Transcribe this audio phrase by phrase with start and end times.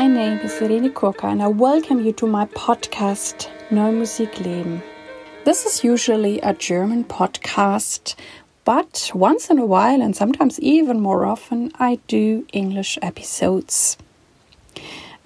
[0.00, 4.82] My name is Irene Kurka and I welcome you to my podcast Neue Musik Leben.
[5.44, 8.14] This is usually a German podcast,
[8.64, 13.98] but once in a while and sometimes even more often I do English episodes.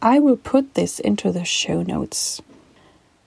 [0.00, 2.40] I will put this into the show notes.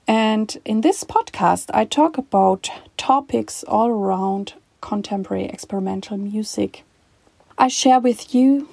[0.08, 6.86] And in this podcast, I talk about topics all around contemporary experimental music.
[7.58, 8.70] I share with you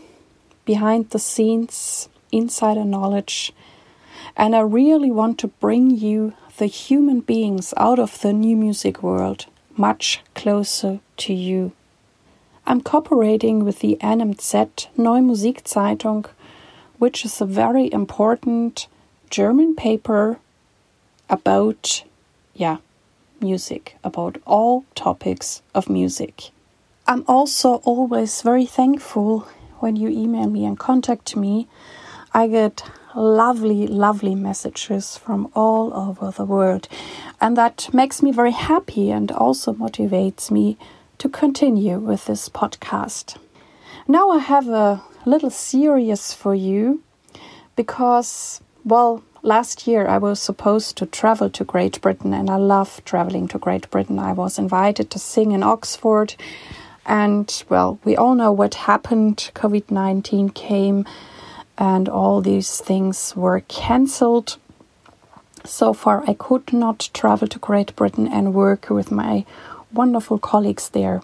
[0.64, 3.52] behind the scenes, insider knowledge,
[4.36, 9.00] and I really want to bring you the human beings out of the new music
[9.00, 11.70] world much closer to you.
[12.66, 16.26] I'm cooperating with the NMZ Neue Musikzeitung,
[16.98, 18.88] which is a very important
[19.30, 20.38] German paper
[21.30, 22.02] about,
[22.54, 22.78] yeah,
[23.40, 26.50] music, about all topics of music.
[27.06, 29.46] I'm also always very thankful
[29.78, 31.68] when you email me and contact me.
[32.34, 32.82] I get
[33.18, 36.88] lovely, lovely messages from all over the world.
[37.40, 40.78] And that makes me very happy and also motivates me
[41.18, 43.36] to continue with this podcast.
[44.06, 47.02] Now I have a little series for you
[47.76, 53.02] because, well, last year I was supposed to travel to Great Britain and I love
[53.04, 54.18] traveling to Great Britain.
[54.18, 56.36] I was invited to sing in Oxford.
[57.04, 59.50] And well, we all know what happened.
[59.54, 61.04] COVID 19 came
[61.78, 64.58] and all these things were cancelled.
[65.64, 69.44] So far, I could not travel to Great Britain and work with my
[69.92, 71.22] wonderful colleagues there.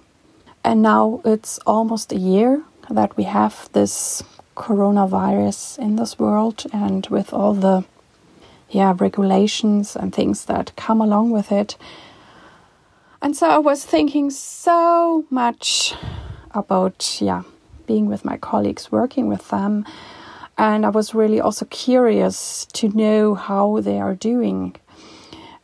[0.63, 4.23] And now it's almost a year that we have this
[4.57, 7.85] coronavirus in this world, and with all the
[8.71, 11.77] yeah regulations and things that come along with it.
[13.21, 15.95] And so I was thinking so much
[16.53, 17.43] about yeah
[17.87, 19.85] being with my colleagues, working with them,
[20.57, 24.77] and I was really also curious to know how they are doing.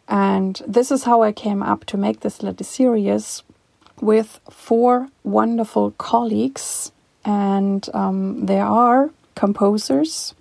[0.08, 3.42] And this is how I came up to make this little series
[4.00, 6.90] with four wonderful colleagues.
[7.24, 10.34] And um, there are composers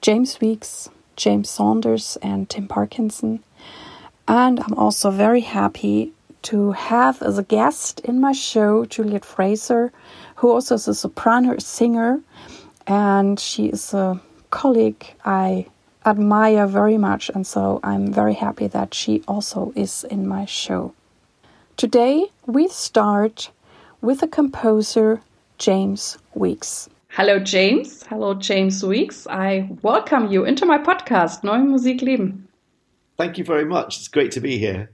[0.00, 3.44] James Weeks, James Saunders, and Tim Parkinson.
[4.26, 6.12] And I'm also very happy
[6.42, 9.92] to have as a guest in my show Juliet Fraser,
[10.36, 12.20] who also is a soprano singer
[12.90, 14.20] and she is a
[14.50, 15.66] colleague I
[16.04, 20.92] admire very much, and so I'm very happy that she also is in my show.
[21.76, 23.52] Today we start
[24.00, 25.20] with the composer
[25.58, 26.88] James Weeks.
[27.10, 28.02] Hello, James.
[28.08, 29.24] Hello, James Weeks.
[29.28, 32.48] I welcome you into my podcast, Neue Musik Leben.
[33.16, 33.98] Thank you very much.
[33.98, 34.90] It's great to be here.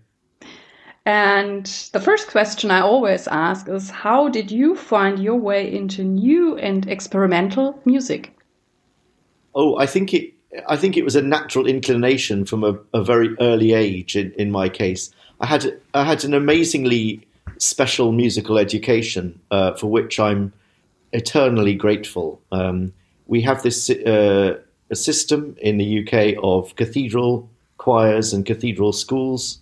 [1.07, 6.03] And the first question I always ask is How did you find your way into
[6.03, 8.37] new and experimental music?
[9.55, 10.35] Oh, I think it.
[10.69, 14.17] I think it was a natural inclination from a, a very early age.
[14.17, 17.25] In, in, my case, I had I had an amazingly
[17.59, 20.53] special musical education uh, for which I'm
[21.13, 22.41] eternally grateful.
[22.51, 22.93] Um,
[23.29, 24.59] we have this uh,
[24.91, 29.61] a system in the UK of cathedral choirs and cathedral schools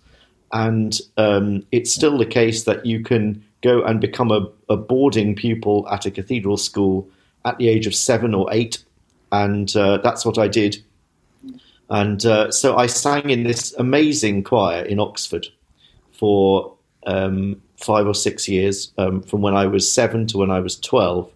[0.55, 5.35] and um, it's still the case that you can go and become a, a, boarding
[5.35, 7.09] pupil at a cathedral school
[7.43, 8.81] at the age of seven or eight,
[9.33, 10.81] and uh, that's what I did.
[11.89, 15.45] And uh, so I sang in this amazing choir in Oxford
[16.13, 16.73] for
[17.05, 20.79] um, five or six years, um, from when I was seven to when I was
[20.79, 21.29] 12.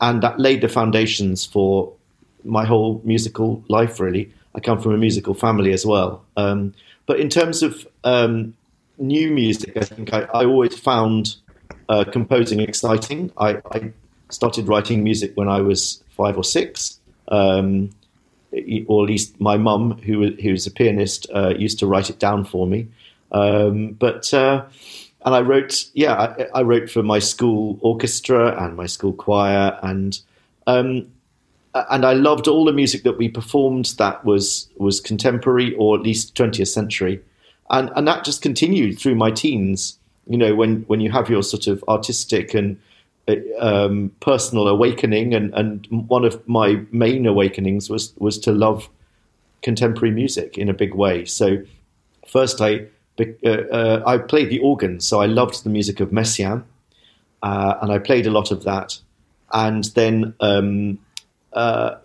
[0.00, 1.92] And that laid the foundations for
[2.42, 4.32] my whole musical life, really.
[4.56, 6.24] I come from a musical family as well.
[6.36, 6.74] Um,
[7.10, 8.54] but in terms of um,
[8.96, 11.34] new music, I think I, I always found
[11.88, 13.32] uh, composing exciting.
[13.36, 13.92] I, I,
[14.28, 17.90] started writing music when I was five or six, um,
[18.86, 22.44] or at least my mum, who who's a pianist, uh, used to write it down
[22.44, 22.86] for me.
[23.32, 24.66] Um, but uh,
[25.24, 29.76] and I wrote, yeah, I, I, wrote for my school orchestra and my school choir,
[29.82, 30.16] and
[30.68, 31.10] um,
[31.74, 36.02] and I loved all the music that we performed that was was contemporary or at
[36.02, 37.20] least 20th century,
[37.70, 39.98] and and that just continued through my teens.
[40.26, 42.80] You know, when when you have your sort of artistic and
[43.28, 48.88] uh, um, personal awakening, and and one of my main awakenings was was to love
[49.62, 51.24] contemporary music in a big way.
[51.24, 51.58] So
[52.26, 52.86] first I
[53.18, 56.64] uh, uh, I played the organ, so I loved the music of Messiaen,
[57.42, 58.98] uh, and I played a lot of that.
[59.52, 60.98] And then um,
[61.52, 61.96] uh,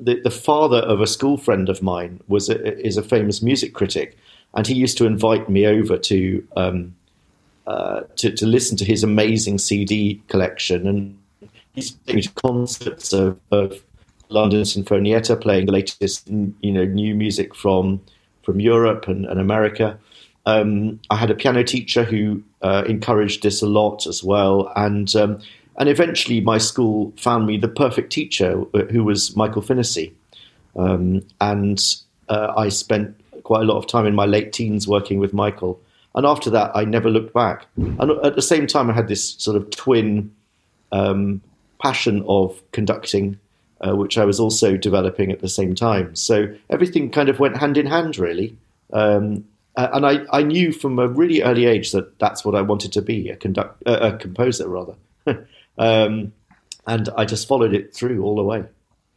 [0.00, 3.74] the, the father of a school friend of mine was a, is a famous music
[3.74, 4.16] critic,
[4.54, 6.94] and he used to invite me over to um,
[7.66, 11.18] uh, to, to listen to his amazing CD collection, and
[11.74, 13.82] he's to concerts of, of
[14.28, 18.00] London Sinfonietta, playing the latest you know new music from
[18.42, 19.98] from Europe and, and America.
[20.46, 25.14] Um, I had a piano teacher who uh, encouraged this a lot as well, and
[25.16, 25.40] um,
[25.78, 30.12] and eventually, my school found me the perfect teacher, uh, who was Michael Finnissy.
[30.76, 31.80] Um, and
[32.28, 33.14] uh, I spent
[33.44, 35.80] quite a lot of time in my late teens working with Michael.
[36.16, 37.66] And after that, I never looked back.
[37.76, 40.34] And at the same time, I had this sort of twin
[40.90, 41.40] um,
[41.80, 43.38] passion of conducting,
[43.80, 46.16] uh, which I was also developing at the same time.
[46.16, 48.56] So everything kind of went hand in hand, really.
[48.92, 49.44] Um,
[49.76, 53.02] and I, I knew from a really early age that that's what I wanted to
[53.02, 54.94] be a, conduct, uh, a composer, rather.
[55.78, 56.32] Um,
[56.86, 58.64] and I just followed it through all the way.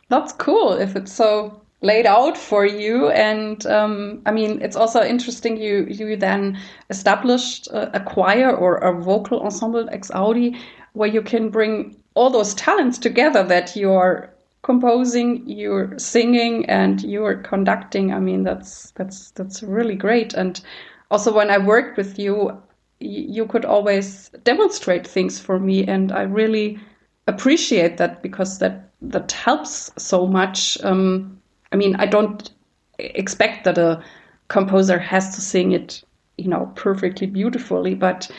[0.10, 3.10] That's cool if it's so laid out for you.
[3.10, 6.60] And um, I mean, it's also interesting you you then
[6.90, 10.60] established a, a choir or a vocal ensemble Exaudi
[10.94, 17.38] where you can bring all those talents together that you're composing, you're singing, and you're
[17.38, 18.14] conducting.
[18.14, 20.34] I mean, that's that's that's really great.
[20.34, 20.62] And
[21.10, 22.62] also, when I worked with you,
[23.02, 26.80] you could always demonstrate things for me and i really
[27.28, 30.78] appreciate that because that that helps so much.
[30.84, 32.52] Um, i mean i don't
[33.00, 34.04] expect that a
[34.48, 36.04] composer has to sing it
[36.38, 38.30] you know perfectly beautifully but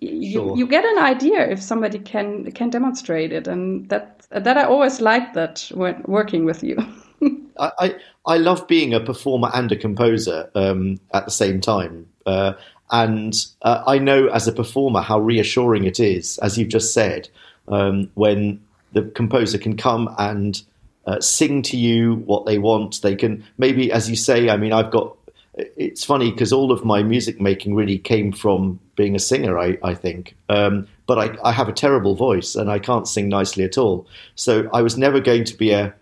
[0.00, 0.56] you, sure.
[0.56, 5.00] you get an idea if somebody can can demonstrate it and that that i always
[5.00, 6.76] like that when working with you.
[7.58, 7.94] I, I,
[8.26, 12.06] I love being a performer and a composer um, at the same time.
[12.26, 12.52] Uh,
[12.90, 17.28] and uh, I know as a performer how reassuring it is, as you've just said,
[17.68, 18.60] um, when
[18.92, 20.62] the composer can come and
[21.08, 23.00] uh, sing to you what they want.
[23.02, 25.16] They can maybe, as you say, I mean, I've got.
[25.54, 29.58] It's funny because all of my music making really came from being a singer.
[29.58, 33.28] I, I think, um, but I, I, have a terrible voice and I can't sing
[33.28, 34.06] nicely at all.
[34.36, 35.92] So I was never going to be a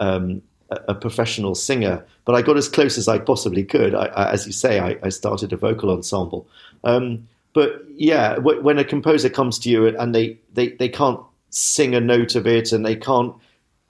[0.00, 3.94] um, a professional singer, but I got as close as I possibly could.
[3.94, 6.46] I, I, as you say, I, I, started a vocal ensemble.
[6.82, 11.20] Um, but yeah, w- when a composer comes to you and they, they, they can't
[11.50, 13.34] sing a note of it and they can't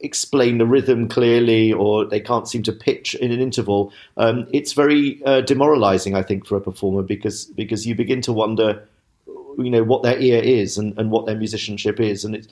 [0.00, 4.72] explain the rhythm clearly or they can't seem to pitch in an interval, um, it's
[4.72, 8.86] very uh, demoralizing, I think, for a performer because because you begin to wonder,
[9.26, 12.48] you know, what their ear is and, and what their musicianship is, and it's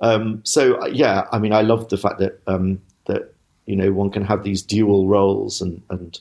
[0.00, 1.26] um, so yeah.
[1.32, 3.34] I mean, I love the fact that um, that
[3.66, 6.18] you know one can have these dual roles and and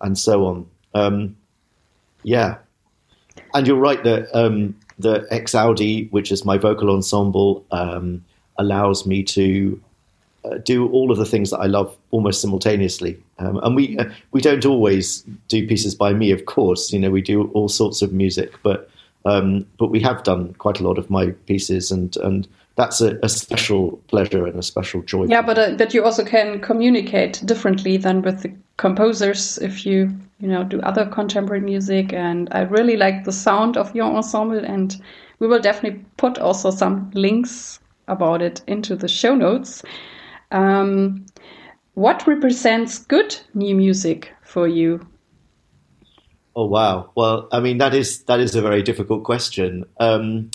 [0.00, 0.66] and so on.
[0.94, 1.36] Um,
[2.22, 2.58] yeah,
[3.52, 8.24] and you're right that um, the Exaudi, which is my vocal ensemble, um,
[8.58, 9.80] allows me to
[10.44, 13.18] uh, do all of the things that I love almost simultaneously.
[13.38, 16.92] Um, and we uh, we don't always do pieces by me, of course.
[16.92, 18.90] You know, we do all sorts of music, but
[19.24, 22.46] um, but we have done quite a lot of my pieces, and and
[22.76, 25.26] that's a, a, special pleasure and a special joy.
[25.26, 30.12] Yeah, but uh, that you also can communicate differently than with the composers if you
[30.40, 32.12] you know do other contemporary music.
[32.12, 35.00] And I really like the sound of your ensemble, and
[35.38, 39.82] we will definitely put also some links about it into the show notes.
[40.50, 41.26] Um,
[41.94, 45.06] what represents good new music for you?
[46.56, 47.10] Oh wow!
[47.14, 49.84] Well, I mean that is that is a very difficult question.
[50.00, 50.50] Um,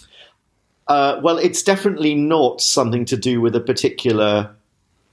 [0.90, 4.54] uh, well, it's definitely not something to do with a particular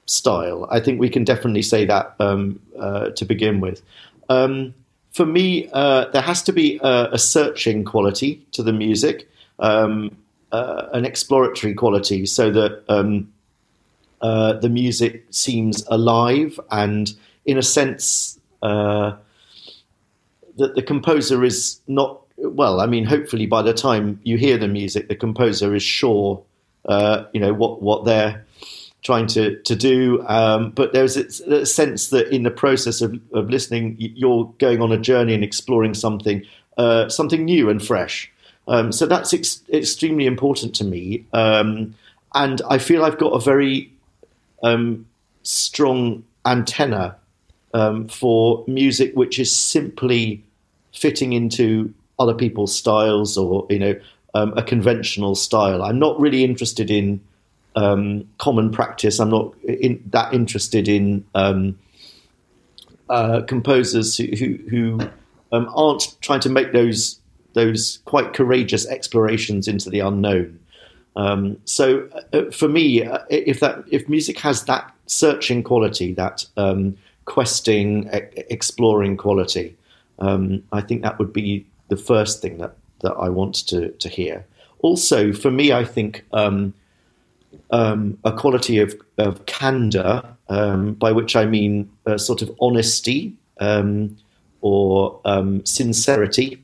[0.07, 0.67] style.
[0.71, 3.83] I think we can definitely say that um, uh, to begin with.
[4.31, 4.75] Um,
[5.13, 9.29] for me, uh, there has to be a, a, searching quality to the music,
[9.59, 10.17] um,
[10.51, 13.33] uh, an exploratory quality, so that um,
[14.23, 17.13] uh, the music seems alive and,
[17.45, 19.15] in a sense, uh,
[20.57, 24.69] that the composer is not well, I mean, hopefully by the time you hear the
[24.69, 26.43] music, the composer is sure,
[26.85, 28.45] uh, you know, what what they're
[29.03, 30.25] trying to to do.
[30.27, 34.83] Um, but there's a, a, sense that in the process of, of listening, you're going
[34.83, 36.43] on a journey and exploring something
[36.77, 38.31] uh, something new and fresh.
[38.69, 41.95] Um, so that's ex- extremely important to me, um,
[42.35, 43.93] and I feel I've got a very
[44.63, 45.07] um,
[45.43, 47.17] strong antenna
[47.73, 50.43] um, for music which is simply
[50.93, 53.95] fitting into other people's styles or you know
[54.35, 55.83] um, a conventional style.
[55.83, 57.21] I'm not really interested in
[57.75, 59.19] um, common practice.
[59.19, 61.79] I'm not in, that interested in um,
[63.09, 65.01] uh, composers who, who, who
[65.53, 67.21] um, aren't trying to make those
[67.55, 70.59] those quite courageous explorations into the unknown.
[71.17, 76.45] Um, so uh, for me, uh, if that if music has that searching quality, that
[76.59, 79.75] um, questing, e- exploring quality,
[80.19, 84.45] I think that would be the first thing that, that I want to to hear.
[84.81, 86.75] Also, for me, I think um,
[87.71, 93.37] um, a quality of, of candor, um, by which I mean a sort of honesty
[94.61, 95.21] or
[95.65, 96.63] sincerity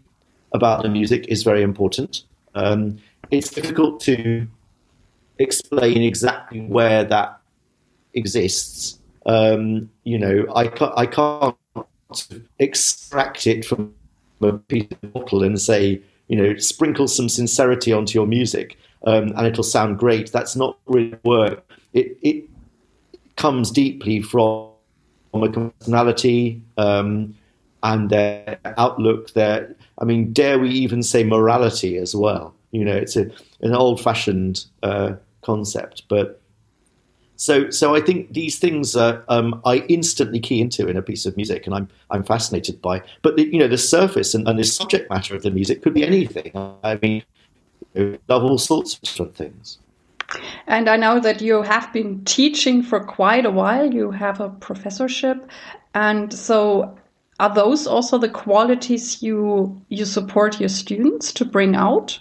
[0.53, 2.25] about the music, is very important.
[2.55, 2.99] Um,
[3.31, 4.47] it's difficult to
[5.39, 7.41] explain exactly where that
[8.15, 8.99] exists.
[9.25, 11.57] Um, you know, I can't, I can't
[12.59, 13.95] extract it from
[14.45, 19.33] a piece of bottle and say, you know, sprinkle some sincerity onto your music um,
[19.37, 20.33] and it'll sound great.
[20.33, 21.65] That's not really work.
[21.93, 22.45] It, it
[23.37, 24.69] comes deeply from
[25.35, 27.35] a personality um,
[27.83, 29.33] and their outlook.
[29.33, 32.55] Their, I mean, dare we even say morality as well?
[32.71, 33.31] You know, it's a,
[33.61, 36.42] an old-fashioned uh, concept, but
[37.43, 41.27] so so I think these things uh, um, I instantly key into in a piece
[41.27, 43.03] of music, and I'm I'm fascinated by.
[43.23, 45.93] But the, you know, the surface and, and the subject matter of the music could
[45.93, 46.53] be anything.
[46.85, 47.25] I mean,
[47.95, 49.79] you know, love all sorts of different things.
[50.69, 53.93] And I know that you have been teaching for quite a while.
[53.93, 55.51] You have a professorship,
[55.95, 56.97] and so
[57.41, 62.21] are those also the qualities you you support your students to bring out?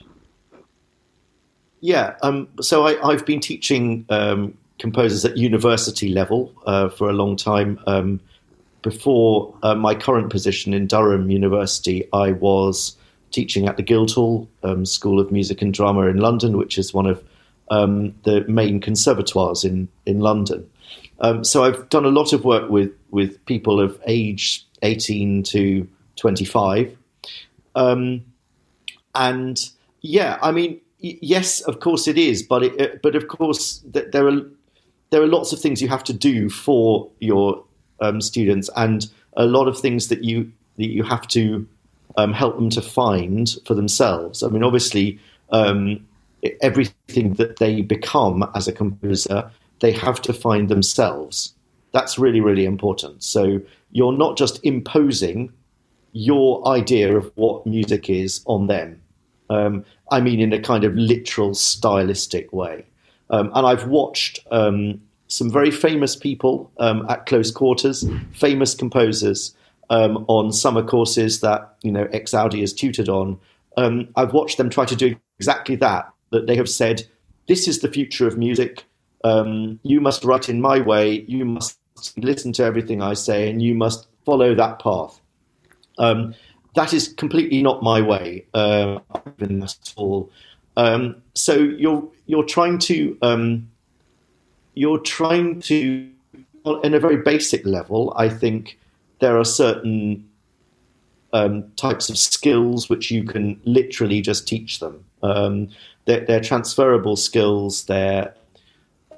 [1.81, 7.13] Yeah, um, so I, have been teaching um, composers at university level uh, for a
[7.13, 7.79] long time.
[7.85, 8.19] Um,
[8.81, 12.97] before uh, my current position in Durham University, I was
[13.29, 17.05] teaching at the Guildhall um, School of Music and Drama in London, which is one
[17.05, 17.23] of
[17.69, 20.67] um, the main conservatoires in in London.
[21.19, 25.87] Um, so I've done a lot of work with with people of age 18 to
[26.15, 26.97] 25,
[27.75, 28.25] um,
[29.13, 29.69] and
[30.01, 34.41] yeah, I mean yes, of course it is, but it, but of course there are
[35.11, 37.63] there are lots of things you have to do for your
[37.99, 41.67] um, students, and a lot of things that you that you have to
[42.17, 44.41] um, help them to find for themselves.
[44.41, 45.19] I mean, obviously,
[45.51, 46.05] um,
[46.61, 49.51] everything that they become as a composer,
[49.81, 51.53] they have to find themselves.
[51.91, 53.23] That's really really important.
[53.23, 55.51] So you're not just imposing
[56.13, 59.01] your idea of what music is on them.
[59.49, 62.85] Um, I mean, in a kind of literal stylistic way.
[63.31, 69.55] Um, and I've watched um, some very famous people um, at close quarters, famous composers
[69.89, 73.39] um, on summer courses that you know Exaudi has tutored on.
[73.77, 76.11] Um, I've watched them try to do exactly that.
[76.31, 77.03] That they have said,
[77.47, 78.85] "This is the future of music.
[79.23, 81.25] you must write in my way.
[81.27, 81.79] You must
[82.17, 85.19] listen to everything I say, and you must follow that path."
[86.75, 88.99] that is completely not my way uh,
[89.41, 90.31] at all.
[90.77, 93.71] Um, so you're you're trying to um,
[94.73, 96.09] you're trying to,
[96.83, 98.77] in a very basic level, I think
[99.19, 100.27] there are certain
[101.33, 105.03] um, types of skills which you can literally just teach them.
[105.23, 105.69] Um,
[106.05, 107.85] they're, they're, transferable skills.
[107.85, 108.33] They're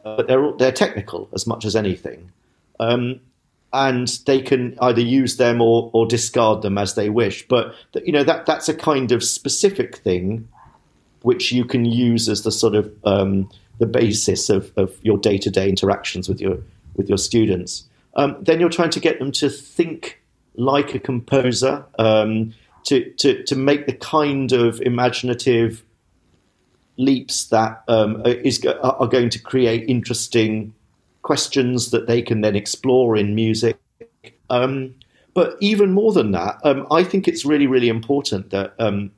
[0.04, 2.32] uh, they're they're technical as much as anything.
[2.80, 3.22] Um,
[3.72, 7.48] and they can either use them or, or discard them as they wish.
[7.48, 10.50] But you know that that's a kind of specific thing
[11.24, 13.50] which you can use as the sort of um,
[13.80, 16.60] the basis of, of your day to day interactions with your
[16.96, 17.86] with your students.
[18.16, 20.22] Um, then you're trying to get them to think
[20.56, 22.54] like a composer, um,
[22.84, 25.84] to, to to make the kind of imaginative
[26.98, 30.74] leaps that um, is are going to create interesting
[31.24, 33.80] questions that they can then explore in music.
[34.50, 34.94] Um,
[35.34, 39.10] but even more than that, um, I think it's really, really important that, and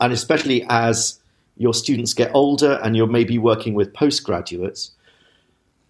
[0.00, 1.18] especially as
[1.56, 4.92] your students get older and you're maybe working with postgraduates,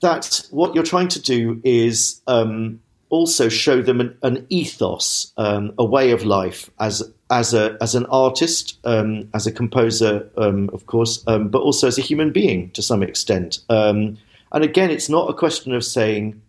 [0.00, 2.80] that what you're trying to do is um,
[3.10, 7.94] also show them an, an ethos, um, a way of life as as a as
[7.96, 12.82] an artist, um, as a composer, of course, but also as a human being to
[12.82, 13.58] some extent.
[13.68, 14.18] and
[14.52, 16.40] again, it's not a question of saying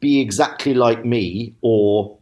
[0.00, 2.16] be exactly like me or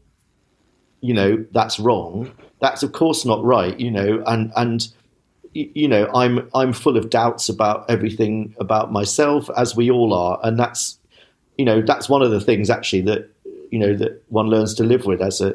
[1.00, 2.30] you know that's wrong
[2.61, 4.88] that's of course not right you know and and
[5.54, 10.38] you know i'm i'm full of doubts about everything about myself as we all are
[10.42, 10.99] and that's
[11.56, 13.30] you know that's one of the things actually that
[13.70, 15.54] you know that one learns to live with as a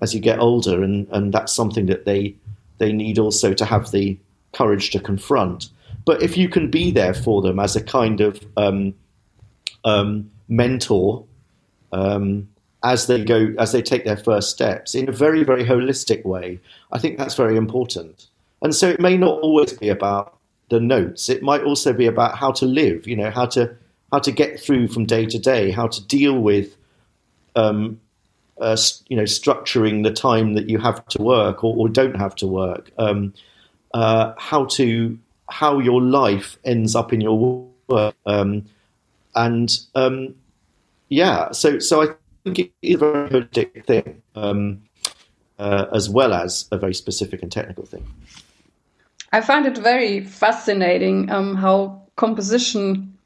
[0.00, 2.34] as you get older and and that's something that they
[2.78, 4.18] they need also to have the
[4.52, 5.68] courage to confront.
[6.04, 8.94] But if you can be there for them as a kind of um,
[9.84, 11.24] um, mentor
[11.92, 12.48] um,
[12.82, 16.58] as they go as they take their first steps in a very very holistic way
[16.92, 18.26] i think that's very important
[18.62, 20.38] and so it may not always be about
[20.68, 21.28] the notes.
[21.28, 23.76] It might also be about how to live you know how to
[24.12, 26.76] how to get through from day to day how to deal with
[27.56, 28.00] um,
[28.60, 28.76] uh,
[29.08, 32.46] you know structuring the time that you have to work or, or don't have to
[32.46, 32.90] work.
[32.98, 33.34] Um,
[33.92, 38.14] uh, how to how your life ends up in your work.
[38.26, 38.64] Um,
[39.34, 40.34] and um,
[41.08, 42.14] yeah so so I
[42.44, 44.82] think it is a very holistic thing, um,
[45.58, 48.06] uh, as well as a very specific and technical thing.
[49.32, 53.16] I find it very fascinating um, how composition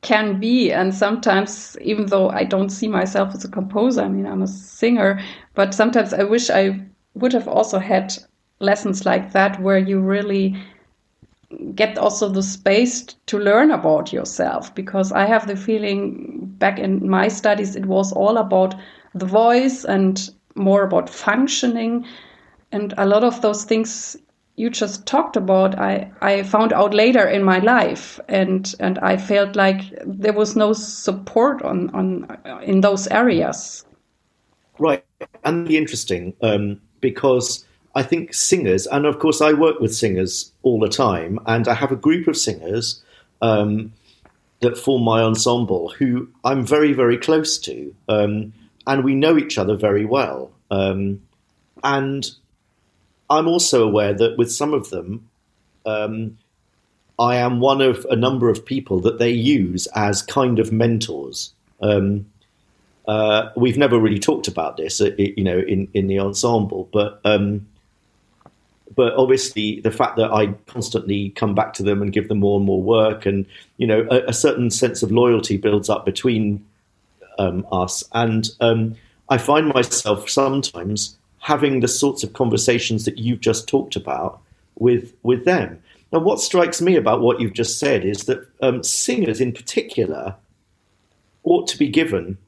[0.00, 4.26] can be, and sometimes, even though I don't see myself as a composer, I mean,
[4.26, 5.20] I'm a singer,
[5.54, 6.80] but sometimes I wish I
[7.14, 8.14] would have also had
[8.60, 10.56] lessons like that where you really
[11.74, 17.08] get also the space to learn about yourself because I have the feeling back in
[17.08, 18.74] my studies it was all about
[19.14, 22.06] the voice and more about functioning
[22.70, 24.16] and a lot of those things
[24.56, 29.16] you just talked about I, I found out later in my life and and I
[29.16, 33.84] felt like there was no support on on in those areas
[34.78, 35.04] right
[35.44, 40.52] and be interesting um, because I think singers, and of course I work with singers
[40.62, 43.02] all the time, and I have a group of singers
[43.42, 43.92] um,
[44.60, 48.52] that form my ensemble who I'm very, very close to, um,
[48.86, 50.50] and we know each other very well.
[50.70, 51.22] Um,
[51.84, 52.30] and
[53.30, 55.28] I'm also aware that with some of them,
[55.86, 56.38] um,
[57.18, 61.52] I am one of a number of people that they use as kind of mentors.
[61.80, 62.26] Um,
[63.06, 67.20] uh, we've never really talked about this, uh, you know, in, in the ensemble, but
[67.24, 67.66] um,
[68.94, 72.58] but obviously the fact that I constantly come back to them and give them more
[72.58, 76.64] and more work, and you know, a, a certain sense of loyalty builds up between
[77.38, 78.94] um, us, and um,
[79.28, 84.40] I find myself sometimes having the sorts of conversations that you've just talked about
[84.76, 85.82] with with them.
[86.12, 90.36] Now, what strikes me about what you've just said is that um, singers, in particular,
[91.42, 92.38] ought to be given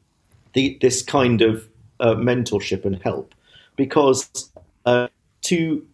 [0.53, 1.69] the, this kind of
[2.01, 3.35] uh, mentorship and help
[3.77, 4.51] because
[4.87, 5.09] uh,
[5.43, 5.85] to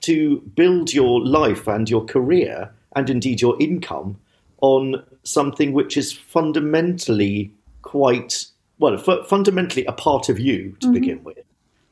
[0.00, 4.16] to build your life and your career and indeed your income
[4.60, 8.46] on something which is fundamentally quite
[8.78, 10.94] well f- fundamentally a part of you to mm-hmm.
[10.94, 11.47] begin with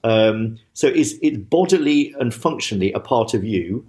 [0.07, 3.85] um, so it's, it's bodily and functionally a part of you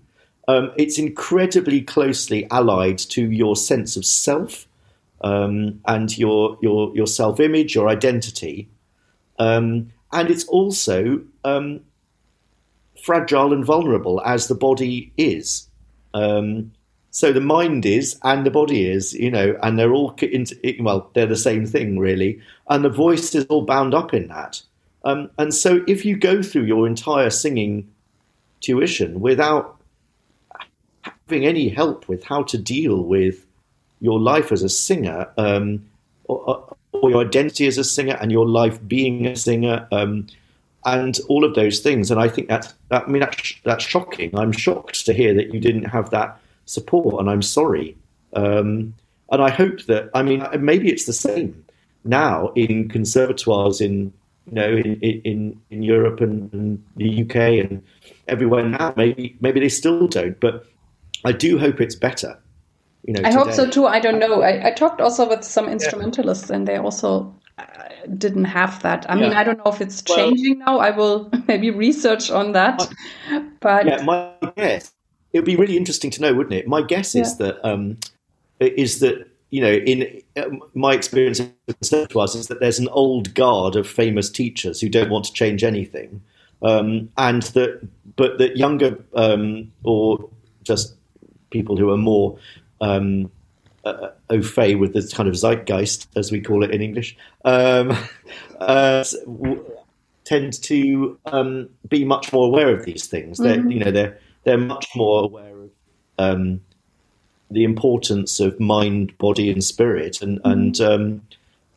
[0.47, 4.67] um, it's incredibly closely allied to your sense of self
[5.21, 8.67] um, and your your your self image your identity
[9.39, 11.81] um, and it's also um,
[13.01, 15.67] fragile and vulnerable as the body is.
[16.13, 16.71] Um,
[17.11, 20.15] so the mind is and the body is, you know, and they're all
[20.79, 24.61] well, they're the same thing really, and the voice is all bound up in that.
[25.07, 27.89] Um, and so if you go through your entire singing
[28.59, 29.79] tuition without
[31.01, 33.45] having any help with how to deal with
[34.01, 35.85] your life as a singer, um,
[36.25, 40.27] or, or, your identity as a singer, and your life being a singer, um,
[40.83, 42.11] and all of those things.
[42.11, 44.37] And I think that's, I mean, that's, that's shocking.
[44.37, 47.95] I'm shocked to hear that you didn't have that support, and I'm sorry.
[48.33, 48.93] Um,
[49.31, 51.63] and I hope that, I mean, maybe it's the same
[52.03, 54.11] now in conservatoires in,
[54.47, 57.83] you know, in, in, in Europe and, and the UK and
[58.27, 58.93] everywhere now.
[58.95, 60.65] Maybe, maybe they still don't, but
[61.25, 62.39] I do hope it's better.
[63.03, 63.43] You know, I today.
[63.43, 63.85] hope so too.
[63.85, 64.41] I don't know.
[64.41, 66.57] I, I talked also with some instrumentalists, yeah.
[66.57, 67.33] and they also
[68.17, 69.09] didn't have that.
[69.09, 69.21] I yeah.
[69.21, 70.79] mean, I don't know if it's changing well, now.
[70.79, 72.87] I will maybe research on that.
[73.59, 74.93] but yeah, my guess
[75.33, 76.67] it would be really interesting to know, wouldn't it?
[76.67, 77.97] My guess is that um,
[78.59, 83.33] is that you know, in uh, my experience in conservatoires, is that there's an old
[83.33, 86.21] guard of famous teachers who don't want to change anything,
[86.61, 90.29] um, and that but that younger um, or
[90.63, 90.95] just
[91.49, 92.37] people who are more
[92.81, 93.31] um,
[93.85, 97.97] uh, au fait with this kind of zeitgeist, as we call it in English, um,
[98.59, 99.03] uh,
[100.25, 103.37] tend to um, be much more aware of these things.
[103.37, 103.71] They're, mm-hmm.
[103.71, 105.69] you know, they're they're much more aware of
[106.17, 106.61] um,
[107.49, 110.51] the importance of mind, body, and spirit, and mm-hmm.
[110.51, 111.21] and um,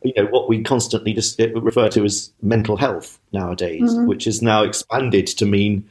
[0.03, 4.07] you know what we constantly just refer to as mental health nowadays, mm-hmm.
[4.07, 5.89] which is now expanded to mean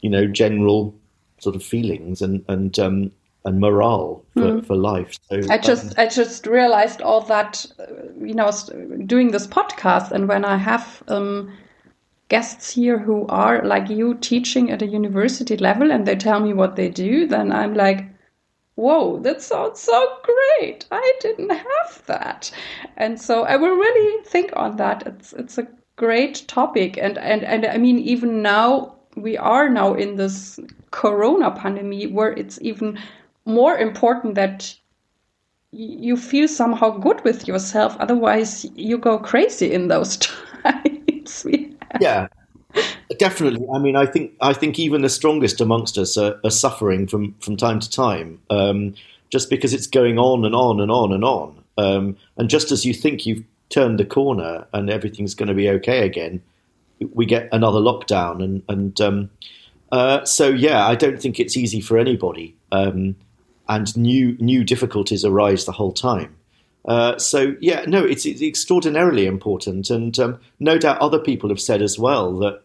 [0.00, 0.94] you know general
[1.38, 3.10] sort of feelings and and um,
[3.44, 4.66] and morale for, mm.
[4.66, 5.18] for life.
[5.28, 7.84] So I just um, I just realized all that, uh,
[8.20, 8.50] you know,
[9.06, 11.52] doing this podcast, and when I have um,
[12.28, 16.52] guests here who are like you teaching at a university level, and they tell me
[16.52, 18.06] what they do, then I'm like.
[18.76, 20.86] Whoa, that sounds so great!
[20.90, 22.50] I didn't have that,
[22.96, 25.06] and so I will really think on that.
[25.06, 29.94] It's it's a great topic, and and and I mean, even now we are now
[29.94, 30.58] in this
[30.90, 32.98] Corona pandemic where it's even
[33.44, 34.74] more important that
[35.70, 37.96] you feel somehow good with yourself.
[38.00, 40.16] Otherwise, you go crazy in those
[40.62, 41.46] times.
[42.00, 42.28] yeah,
[43.18, 43.66] definitely.
[43.74, 47.34] I mean, I think I think even the strongest amongst us are, are suffering from
[47.40, 48.94] from time to time, um,
[49.30, 51.64] just because it's going on and on and on and on.
[51.76, 55.68] Um, and just as you think you've turned the corner and everything's going to be
[55.68, 56.42] okay again,
[57.12, 59.30] we get another lockdown, and and um,
[59.92, 62.56] uh, so yeah, I don't think it's easy for anybody.
[62.72, 63.16] Um,
[63.68, 66.36] and new new difficulties arise the whole time.
[66.84, 71.60] Uh, so yeah, no, it's, it's extraordinarily important, and um, no doubt other people have
[71.60, 72.60] said as well that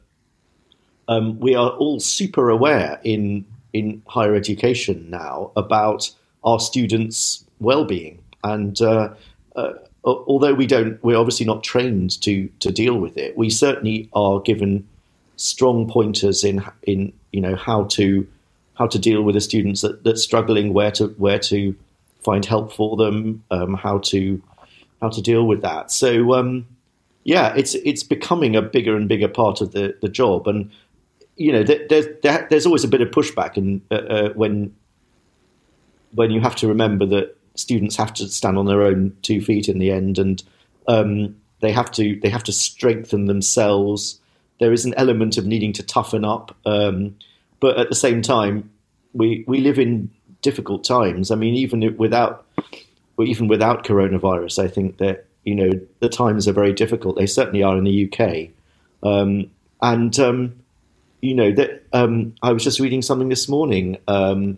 [1.10, 6.10] um, we are all super aware in in higher education now about
[6.44, 9.10] our students' well-being, and uh,
[9.56, 9.74] uh,
[10.06, 13.36] although we don't, we're obviously not trained to to deal with it.
[13.38, 14.88] We certainly are given
[15.36, 18.28] strong pointers in in you know how to
[18.76, 21.76] how to deal with the students that that's struggling, where to where to
[22.24, 24.42] find help for them, um, how to
[25.02, 25.92] how to deal with that.
[25.92, 26.68] So um,
[27.24, 30.70] yeah, it's it's becoming a bigger and bigger part of the the job, and
[31.40, 34.76] you know there's there, there's always a bit of pushback, and uh, uh, when
[36.14, 39.70] when you have to remember that students have to stand on their own two feet
[39.70, 40.44] in the end, and
[40.88, 44.20] um, they have to they have to strengthen themselves.
[44.60, 46.56] There is an element of needing to toughen up.
[46.66, 47.16] Um,
[47.62, 48.70] but at the same time,
[49.14, 51.32] we we live in difficult times.
[51.32, 52.46] I mean, even without
[53.18, 55.72] even without coronavirus, I think that you know
[56.02, 57.16] the times are very difficult.
[57.16, 58.50] They certainly are in the UK,
[59.04, 59.50] um,
[59.82, 60.59] and um,
[61.22, 63.98] you know that um, I was just reading something this morning.
[64.08, 64.58] Um,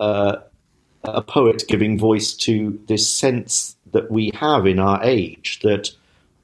[0.00, 0.36] uh,
[1.04, 5.90] a poet giving voice to this sense that we have in our age that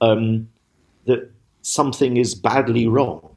[0.01, 0.49] um,
[1.07, 1.31] that
[1.63, 3.37] something is badly wrong.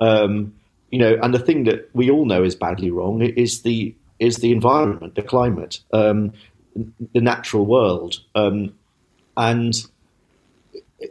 [0.00, 0.54] Um,
[0.90, 4.36] you know, and the thing that we all know is badly wrong is the is
[4.36, 6.32] the environment, the climate, um,
[7.12, 8.74] the natural world, um,
[9.36, 9.84] and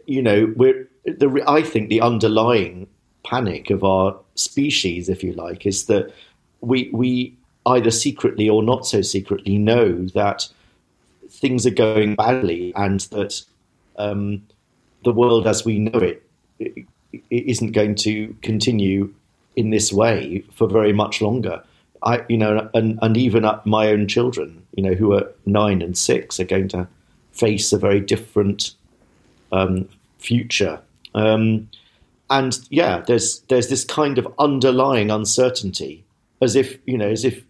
[0.06, 1.44] you know, we're the.
[1.48, 2.88] I think the underlying
[3.24, 6.14] panic of our species, if you like, is that
[6.62, 10.50] we we either secretly or not so secretly know that
[11.30, 13.42] things are going badly and that
[13.98, 14.46] um,
[15.04, 16.24] the world as we know it,
[16.60, 16.86] it
[17.30, 19.14] isn't going to continue
[19.56, 21.64] in this way for very much longer.
[22.04, 25.98] I, you know, and, and even my own children, you know, who are nine and
[25.98, 26.88] six, are going to
[27.32, 28.74] face a very different
[29.52, 30.80] um, future.
[31.16, 31.70] Um,
[32.30, 36.04] and yeah, there's there's this kind of underlying uncertainty,
[36.42, 37.44] as if you know, as if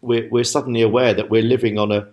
[0.00, 2.06] we're we're suddenly aware that we're living on a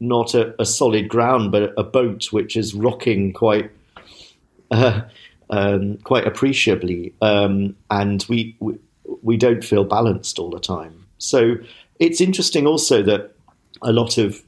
[0.00, 3.70] not a, a solid ground, but a boat which is rocking quite.
[4.70, 5.02] Uh,
[5.50, 8.78] um, quite appreciably, um, and we, we,
[9.20, 11.06] we don't feel balanced all the time.
[11.18, 11.56] So
[11.98, 13.32] it's interesting also that
[13.82, 14.42] a lot of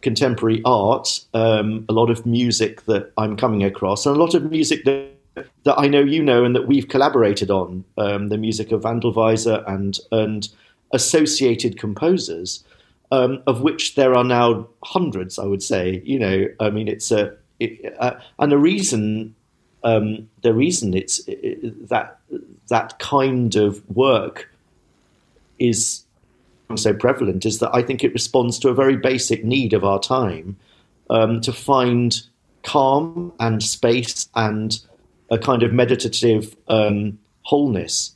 [0.00, 4.50] contemporary art, um, a lot of music that I'm coming across, and a lot of
[4.50, 5.10] music that
[5.64, 9.68] that I know you know and that we've collaborated on, um, the music of Wandelweiser
[9.68, 10.48] and and
[10.92, 12.64] associated composers,
[13.10, 15.38] um, of which there are now hundreds.
[15.38, 19.34] I would say, you know, I mean, it's a it, uh, and the reason
[19.84, 22.18] um, the reason it's it, that
[22.68, 24.50] that kind of work
[25.58, 26.04] is
[26.76, 29.98] so prevalent is that I think it responds to a very basic need of our
[29.98, 30.56] time
[31.08, 32.20] um, to find
[32.62, 34.78] calm and space and
[35.30, 38.14] a kind of meditative um, wholeness,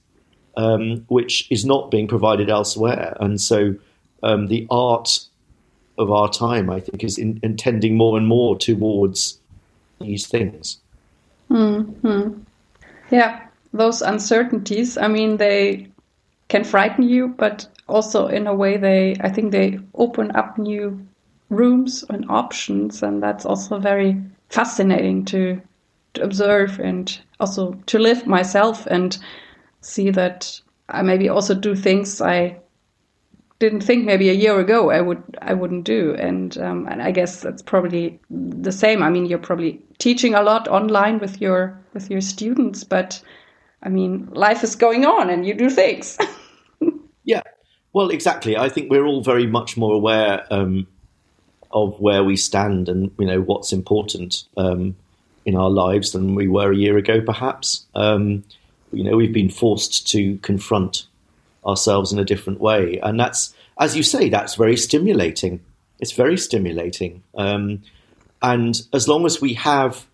[0.56, 3.16] um, which is not being provided elsewhere.
[3.20, 3.74] And so
[4.22, 5.20] um, the art
[5.98, 9.38] of our time, I think, is in, intending more and more towards
[10.00, 10.78] these things.
[11.50, 12.40] Mm-hmm.
[13.10, 14.96] Yeah, those uncertainties.
[14.96, 15.88] I mean, they
[16.48, 21.06] can frighten you, but also in a way, they I think they open up new
[21.50, 25.60] rooms and options, and that's also very fascinating to
[26.14, 29.18] to observe and also to live myself and
[29.80, 32.58] see that I maybe also do things I
[33.58, 36.14] didn't think maybe a year ago I would I wouldn't do.
[36.14, 39.02] And um, and I guess that's probably the same.
[39.02, 43.22] I mean you're probably teaching a lot online with your with your students but
[43.82, 46.18] I mean life is going on and you do things.
[47.24, 47.42] Yeah.
[47.92, 48.56] Well exactly.
[48.56, 50.86] I think we're all very much more aware um,
[51.70, 54.96] of where we stand and you know what's important um,
[55.44, 58.44] in our lives than we were a year ago perhaps um,
[58.92, 61.06] you know we've been forced to confront
[61.66, 62.98] ourselves in a different way.
[63.02, 65.60] And that's, as you say, that's very stimulating.
[66.00, 67.22] It's very stimulating.
[67.36, 67.82] Um,
[68.42, 70.06] and as long as we have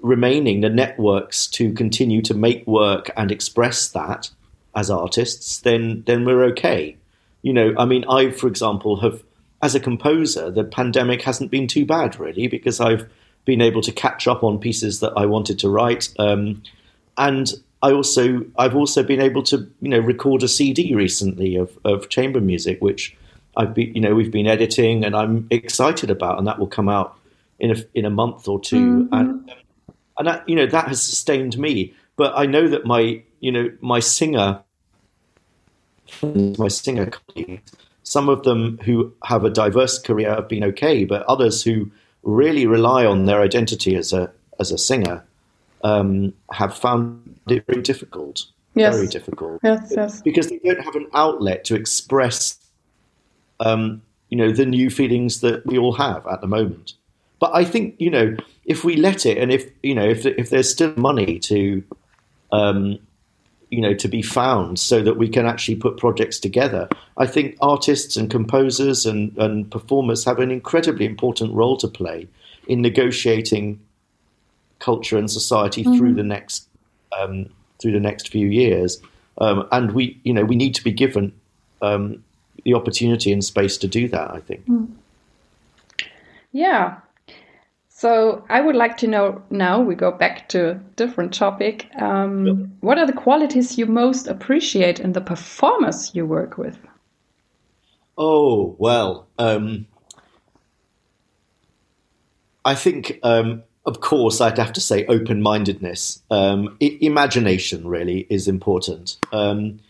[0.00, 4.30] remaining the networks to continue to make work and express that
[4.74, 6.96] as artists, then then we're okay.
[7.42, 9.22] You know, I mean, I, for example, have
[9.62, 13.10] as a composer, the pandemic hasn't been too bad really because I've
[13.44, 16.62] been able to catch up on pieces that I wanted to write, um,
[17.16, 21.78] and I also I've also been able to you know record a CD recently of,
[21.84, 23.16] of chamber music, which
[23.56, 26.88] I've been you know we've been editing and I'm excited about, and that will come
[26.88, 27.18] out
[27.58, 29.14] in a in a month or 2 Mm-hmm.
[29.14, 29.52] and
[30.18, 31.94] and that you know that has sustained me.
[32.16, 34.62] But I know that my you know my singer
[36.22, 37.72] my singer colleagues,
[38.02, 41.90] some of them who have a diverse career have been okay, but others who
[42.22, 45.24] really rely on their identity as a as a singer
[45.82, 48.46] um, have found it very difficult.
[48.74, 48.94] Yes.
[48.94, 50.22] Very difficult Yes, yes.
[50.22, 52.56] because they don't have an outlet to express,
[53.58, 56.92] um, you know, the new feelings that we all have at the moment.
[57.40, 60.50] But I think you know, if we let it, and if you know, if if
[60.50, 61.82] there's still money to,
[62.52, 62.98] um,
[63.70, 67.56] you know, to be found, so that we can actually put projects together, I think
[67.60, 72.28] artists and composers and and performers have an incredibly important role to play
[72.66, 73.80] in negotiating
[74.78, 76.66] culture and society through the next
[77.18, 77.46] um,
[77.80, 79.00] through the next few years.
[79.38, 81.32] Um, and we, you know, we need to be given
[81.80, 82.22] um,
[82.64, 84.30] the opportunity and space to do that.
[84.34, 84.62] I think.
[86.52, 86.98] Yeah.
[88.00, 91.86] So I would like to know now, we go back to a different topic.
[92.00, 96.78] Um, What are the qualities you most appreciate in the performers you work with?
[98.16, 99.86] Oh well, um,
[102.64, 106.22] I think, um, of course, I'd have to say open-mindedness.
[106.30, 109.18] Um, I- imagination really is important.
[109.30, 109.80] Um,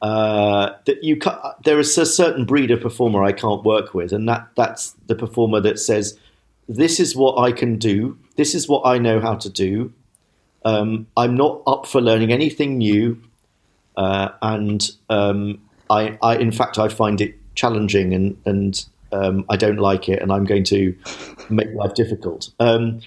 [0.00, 4.12] uh, that you ca- there is a certain breed of performer I can't work with,
[4.12, 6.16] and that that's the performer that says,
[6.68, 8.18] "This is what I can do.
[8.36, 9.92] This is what I know how to do.
[10.64, 13.22] Um, I'm not up for learning anything new,
[13.96, 19.56] uh, and um, I, I, in fact, I find it challenging, and and um, I
[19.56, 20.94] don't like it, and I'm going to
[21.48, 23.00] make life difficult." Um,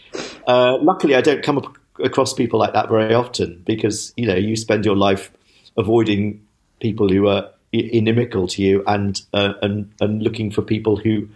[0.47, 4.35] uh, luckily, I don't come up across people like that very often because you know
[4.35, 5.31] you spend your life
[5.77, 6.45] avoiding
[6.79, 11.27] people who are inimical to you and uh, and and looking for people who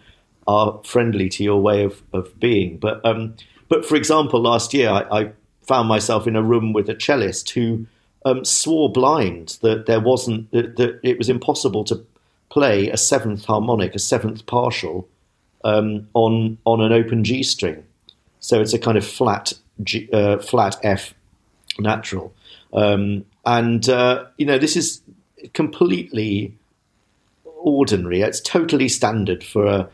[0.48, 2.78] are friendly to your way of, of being.
[2.78, 3.36] But um,
[3.68, 5.32] but for example, last year I, I
[5.64, 7.88] found myself in a room with a cellist who
[8.26, 12.06] um, swore blind that there wasn't that, that it was impossible to
[12.50, 15.08] play a seventh harmonic, a seventh partial
[15.64, 17.84] um, on on an open G string.
[18.40, 19.54] So it's a kind of flat
[19.84, 21.14] G, uh, flat F
[21.80, 22.34] natural,
[22.74, 25.02] um, and uh, you know this is
[25.54, 26.56] completely
[27.44, 28.22] ordinary.
[28.22, 29.90] It's totally standard for a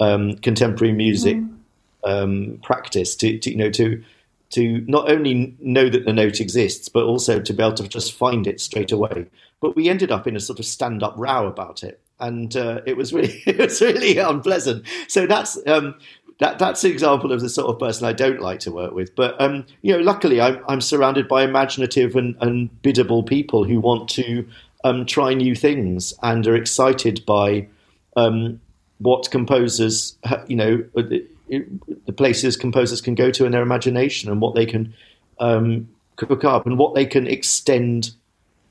[0.00, 1.38] um, contemporary music
[2.04, 4.02] um, practice to, to you know to
[4.50, 8.12] to not only know that the note exists, but also to be able to just
[8.12, 9.26] find it straight away.
[9.60, 12.96] But we ended up in a sort of stand-up row about it, and uh, it
[12.96, 14.86] was really it was really unpleasant.
[15.08, 15.96] So that's um,
[16.38, 19.14] that that's an example of the sort of person I don't like to work with.
[19.16, 23.80] But um, you know, luckily I'm I'm surrounded by imaginative and, and biddable people who
[23.80, 24.46] want to
[24.84, 27.66] um, try new things and are excited by
[28.16, 28.60] um,
[28.98, 31.26] what composers, you know, the,
[32.16, 34.94] places composers can go to in their imagination and what they can
[35.38, 38.12] um, cook up and what they can extend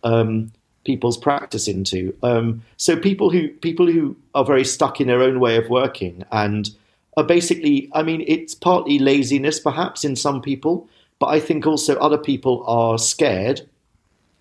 [0.04, 0.52] um,
[0.84, 2.16] people's practice into.
[2.24, 6.24] Um, so people who people who are very stuck in their own way of working
[6.32, 6.70] and
[7.18, 10.88] are basically, I mean, it's partly laziness perhaps in some people,
[11.20, 13.62] but I think also other people are scared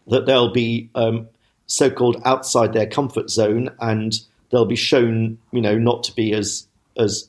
[0.08, 1.28] that they'll be um,
[1.66, 4.20] so-called outside their comfort zone and
[4.54, 7.28] they'll be shown, you know, not to be as as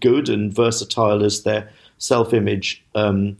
[0.00, 3.36] good and versatile as their self-image, um,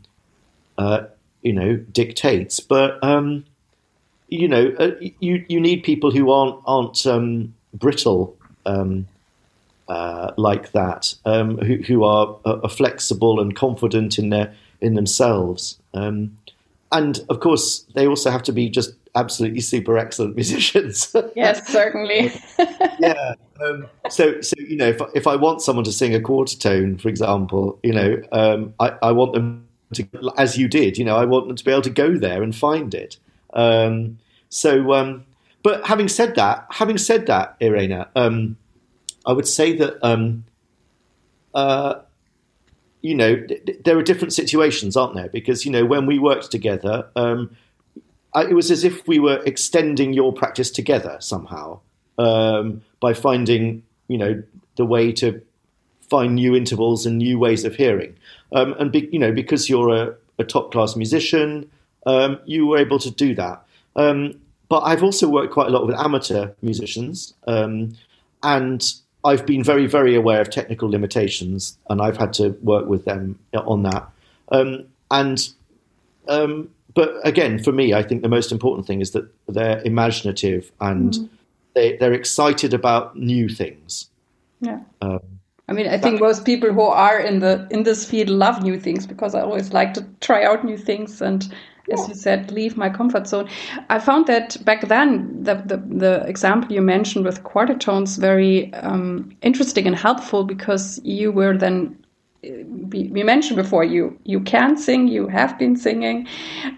[0.77, 1.05] uh,
[1.43, 2.61] you know, dictates.
[2.61, 3.47] But um,
[4.29, 9.09] you know, uh, you you need people who aren't aren't um, brittle um,
[9.89, 15.79] uh, like that, um, who who are, are flexible and confident in their in themselves.
[15.95, 16.37] Um,
[16.93, 21.15] and of course, they also have to be just absolutely super excellent musicians.
[21.35, 22.33] Yes, certainly.
[22.99, 23.35] yeah.
[23.61, 26.99] Um, so, so you know, if if I want someone to sing a quarter tone,
[26.99, 31.17] for example, you know, um, I, I want them to, as you did, you know,
[31.17, 33.17] I want them to be able to go there and find it.
[33.53, 35.25] Um, so, um,
[35.63, 38.57] but having said that, having said that, Irena, um,
[39.27, 40.45] I would say that um,
[41.55, 42.01] uh,
[43.01, 45.29] you know th- there are different situations, aren't there?
[45.29, 47.57] Because you know when we worked together, um,
[48.35, 51.81] I, it was as if we were extending your practice together somehow
[52.19, 54.43] um, by finding you know
[54.77, 55.41] the way to
[56.01, 58.17] find new intervals and new ways of hearing.
[58.53, 61.71] Um, and be, you know because you're a, a top class musician,
[62.07, 63.65] um, you were able to do that.
[63.97, 67.97] Um, but I've also worked quite a lot with amateur musicians, um,
[68.43, 68.83] and
[69.25, 73.39] I've been very, very aware of technical limitations, and I've had to work with them
[73.55, 74.09] on that.
[74.51, 75.49] Um, and
[76.29, 80.71] um, but again, for me, I think the most important thing is that they're imaginative
[80.81, 81.29] and mm.
[81.75, 84.09] they, they're excited about new things.
[84.61, 84.81] Yeah.
[85.03, 85.21] Um,
[85.69, 88.79] I mean, I think most people who are in the in this field love new
[88.79, 91.53] things because I always like to try out new things and
[91.93, 93.49] as you said, leave my comfort zone.
[93.91, 98.73] I found that back then, the, the, the example you mentioned with quarter tones very
[98.75, 102.04] um, interesting and helpful because you were then
[102.91, 106.27] we, mentioned before you you can sing you have been singing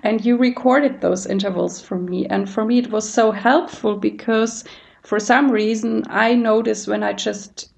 [0.03, 2.27] and you recorded those intervals for me.
[2.27, 4.65] And for me it was so helpful because
[5.03, 7.71] for some reason i notice when i just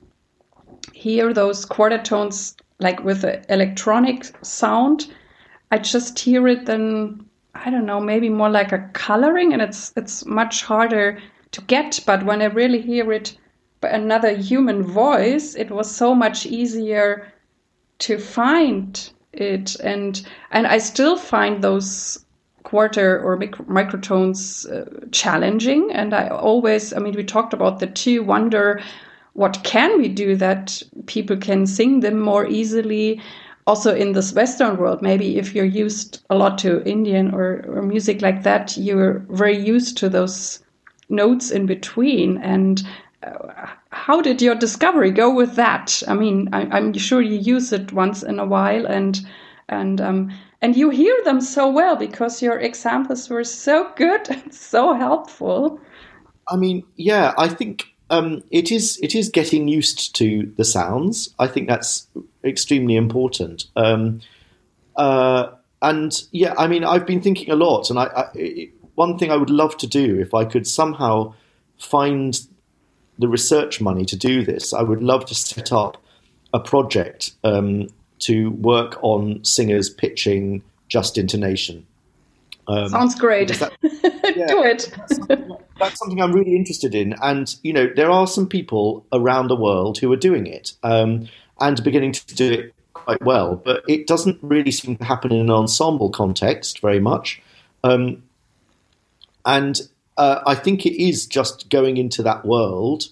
[0.93, 5.07] hear those quarter tones like with the electronic sound
[5.71, 9.93] I just hear it then I don't know, maybe more like a coloring and it's
[9.97, 11.19] it's much harder
[11.51, 13.37] to get, but when I really hear it
[13.81, 17.33] by another human voice, it was so much easier
[18.01, 19.77] to find it.
[19.81, 22.25] And and I still find those
[22.63, 25.91] quarter or mic- microtones uh, challenging.
[25.93, 28.81] And I always I mean we talked about the two wonder
[29.33, 33.21] what can we do that people can sing them more easily.
[33.67, 37.83] Also in this Western world, maybe if you're used a lot to Indian or, or
[37.83, 40.61] music like that, you're very used to those
[41.09, 42.39] notes in between.
[42.39, 42.83] And
[43.91, 46.03] how did your discovery go with that?
[46.07, 49.21] I mean, I, am sure you use it once in a while, and
[49.69, 54.53] and um, and you hear them so well because your examples were so good and
[54.55, 55.81] so helpful.
[56.49, 61.35] I mean, yeah, I think um, it is it is getting used to the sounds.
[61.39, 62.07] I think that's
[62.45, 63.67] extremely important.
[63.77, 64.21] Um,
[64.97, 65.51] uh,
[65.83, 69.37] and yeah, I mean, I've been thinking a lot, and I, I, one thing I
[69.37, 71.35] would love to do if I could somehow
[71.79, 72.39] find
[73.19, 76.03] the research money to do this, I would love to set up
[76.55, 77.89] a project um,
[78.21, 81.87] to work on singers pitching just intonation.
[82.69, 83.49] Um, Sounds great.
[83.49, 84.93] That, yeah, Do it.
[84.97, 89.07] that's, something, that's, something, I'm really interested in, and you know, there are some people
[89.13, 91.29] around the world who are doing it um,
[91.61, 95.41] and beginning to do it quite well, but it doesn't really seem to happen in
[95.41, 97.41] an ensemble context very much.
[97.85, 98.23] Um,
[99.47, 99.81] and
[100.19, 103.05] uh, I think it is just going into that world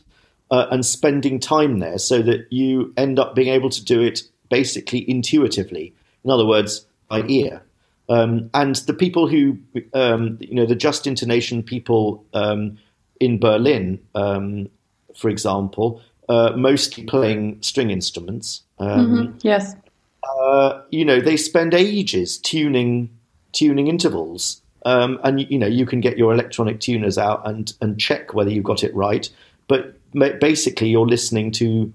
[0.51, 4.23] uh, and spending time there, so that you end up being able to do it
[4.51, 5.95] basically intuitively.
[6.25, 7.63] In other words, by ear.
[8.09, 9.59] Um, and the people who,
[9.93, 12.79] um, you know, the just intonation people um,
[13.21, 14.69] in Berlin, um,
[15.17, 18.63] for example, uh, mostly playing string instruments.
[18.79, 19.39] Um, mm-hmm.
[19.43, 19.75] Yes.
[20.23, 23.11] Uh, you know, they spend ages tuning
[23.53, 27.99] tuning intervals, um, and you know, you can get your electronic tuners out and and
[27.99, 29.29] check whether you've got it right.
[29.67, 29.97] But
[30.39, 31.93] basically, you're listening to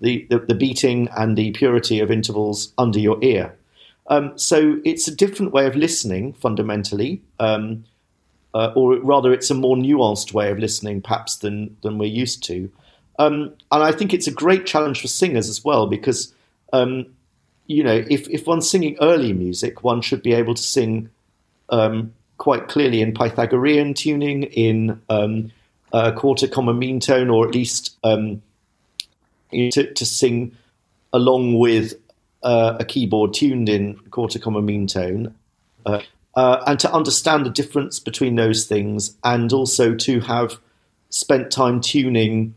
[0.00, 3.56] the, the, the beating and the purity of intervals under your ear.
[4.06, 7.84] Um, so it's a different way of listening fundamentally, um,
[8.54, 12.44] uh, or rather, it's a more nuanced way of listening perhaps than than we're used
[12.44, 12.70] to.
[13.18, 16.32] Um, and I think it's a great challenge for singers as well because
[16.72, 17.06] um,
[17.66, 21.10] you know if if one's singing early music, one should be able to sing
[21.70, 25.52] um, quite clearly in Pythagorean tuning, in um,
[26.16, 30.56] quarter comma mean tone, or at least to, to sing
[31.12, 31.94] along with
[32.42, 35.34] uh, a keyboard tuned in quarter comma mean tone,
[35.84, 36.00] uh,
[36.34, 40.58] uh, and to understand the difference between those things, and also to have
[41.08, 42.54] spent time tuning,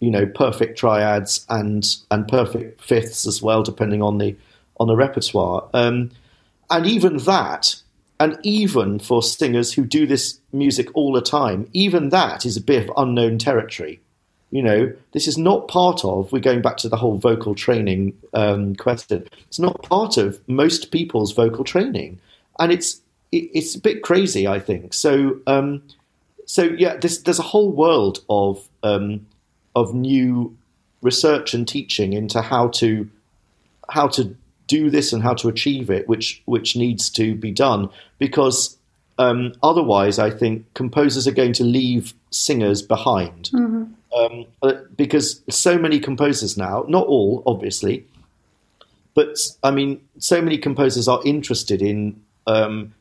[0.00, 4.36] you know, perfect triads and and perfect fifths as well, depending on the
[4.78, 5.68] on the repertoire.
[5.74, 6.10] Um,
[6.70, 7.81] and even that,
[8.22, 12.60] and even for singers who do this music all the time, even that is a
[12.60, 14.00] bit of unknown territory
[14.52, 18.12] you know, this is not part of, we're going back to the whole vocal training
[18.34, 22.20] um, question, it's not part of most people's vocal training.
[22.60, 23.00] And it's,
[23.32, 24.92] it, it's a bit crazy, I think.
[24.92, 25.82] So, um,
[26.44, 29.26] so yeah, this, there's a whole world of, um,
[29.74, 30.54] of new
[31.00, 33.08] research and teaching into how to,
[33.88, 34.36] how to
[34.76, 37.88] do this and how to achieve it, which, which needs to be done.
[38.18, 38.78] Because
[39.18, 43.50] um, otherwise, I think composers are going to leave singers behind.
[43.52, 43.84] Mm-hmm.
[44.14, 44.46] Um,
[44.96, 48.04] because so many composers now, not all, obviously,
[49.14, 52.94] but I mean, so many composers are interested in um,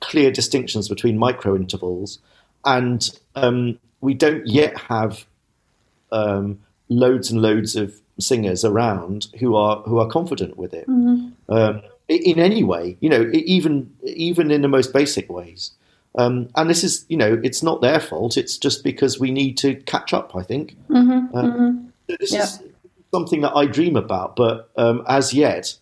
[0.00, 2.18] clear distinctions between micro intervals,
[2.64, 5.24] and um, we don't yet have
[6.10, 10.86] um, loads and loads of singers around who are who are confident with it.
[10.86, 11.52] Mm-hmm.
[11.52, 15.72] Um, in any way, you know, even even in the most basic ways.
[16.14, 18.36] Um, and this is, you know, it's not their fault.
[18.36, 20.36] It's just because we need to catch up.
[20.36, 21.86] I think mm-hmm, um, mm-hmm.
[22.20, 22.42] this yeah.
[22.42, 22.62] is
[23.14, 25.74] something that I dream about, but um, as yet,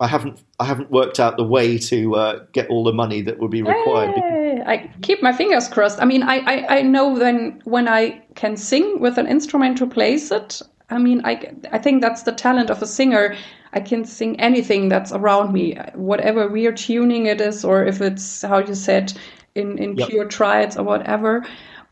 [0.00, 3.38] I haven't I haven't worked out the way to uh, get all the money that
[3.38, 4.14] would be required.
[4.16, 6.00] Hey, I keep my fingers crossed.
[6.00, 9.86] I mean, I, I, I know then when I can sing with an instrument to
[9.86, 10.60] place it.
[10.90, 13.36] I mean, I I think that's the talent of a singer.
[13.72, 18.42] I can sing anything that's around me, whatever weird tuning it is, or if it's
[18.42, 19.12] how you said
[19.54, 20.08] in in yep.
[20.08, 21.44] pure triads or whatever.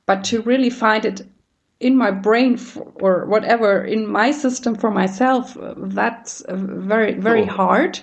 [0.06, 1.22] But to really find it
[1.78, 2.58] in my brain
[2.96, 7.54] or whatever in my system for myself, uh, that's uh, very very sure.
[7.54, 8.00] hard.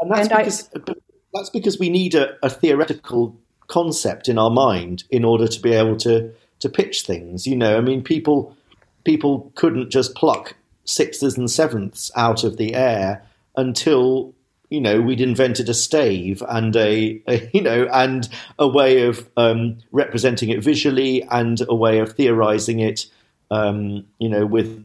[0.00, 0.94] And that's and because I,
[1.34, 3.36] that's because we need a, a theoretical
[3.68, 7.46] concept in our mind in order to be able to to pitch things.
[7.46, 8.56] You know, I mean, people
[9.04, 13.24] people couldn't just pluck sixths and sevenths out of the air
[13.56, 14.34] until
[14.70, 18.28] you know we'd invented a stave and a, a you know and
[18.58, 23.06] a way of um, representing it visually and a way of theorizing it
[23.50, 24.84] um, you know with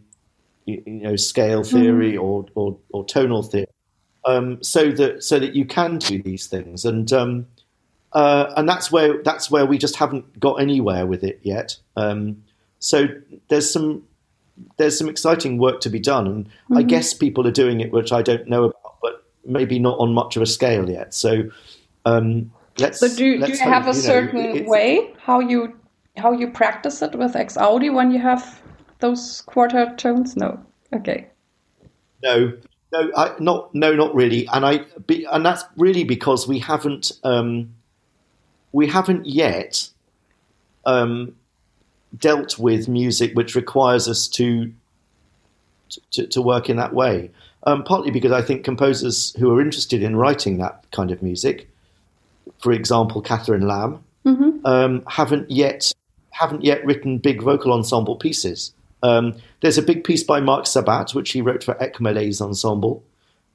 [0.68, 2.22] you know scale theory mm.
[2.22, 3.68] or, or, or tonal theory.
[4.26, 6.86] Um, so that so that you can do these things.
[6.86, 7.48] And um,
[8.14, 11.78] uh, and that's where that's where we just haven't got anywhere with it yet.
[11.96, 12.44] Um,
[12.80, 13.08] so
[13.48, 14.04] there's some
[14.78, 16.78] there's some exciting work to be done, and mm-hmm.
[16.78, 20.14] I guess people are doing it, which I don't know about, but maybe not on
[20.14, 21.14] much of a scale yet.
[21.14, 21.50] So
[22.06, 23.00] um, let's.
[23.00, 25.78] So do, let's do you hope, have a you certain know, way how you
[26.18, 28.62] how you practice it with Exaudi when you have
[29.00, 30.36] those quarter tones?
[30.36, 30.60] No.
[30.94, 31.28] Okay.
[32.24, 32.54] No,
[32.92, 37.12] no, I, not no, not really, and I be, and that's really because we haven't
[37.24, 37.76] um,
[38.72, 39.90] we haven't yet
[40.86, 41.36] um,
[42.16, 44.72] dealt with music which requires us to
[46.12, 47.32] to, to work in that way.
[47.64, 51.70] Um, partly because I think composers who are interested in writing that kind of music,
[52.60, 54.66] for example, Catherine Lamb, mm-hmm.
[54.66, 55.92] um, haven't yet
[56.32, 58.74] haven't yet written big vocal ensemble pieces.
[59.04, 63.04] Um, there's a big piece by Marc Sabat, which he wrote for Ekmeles ensemble,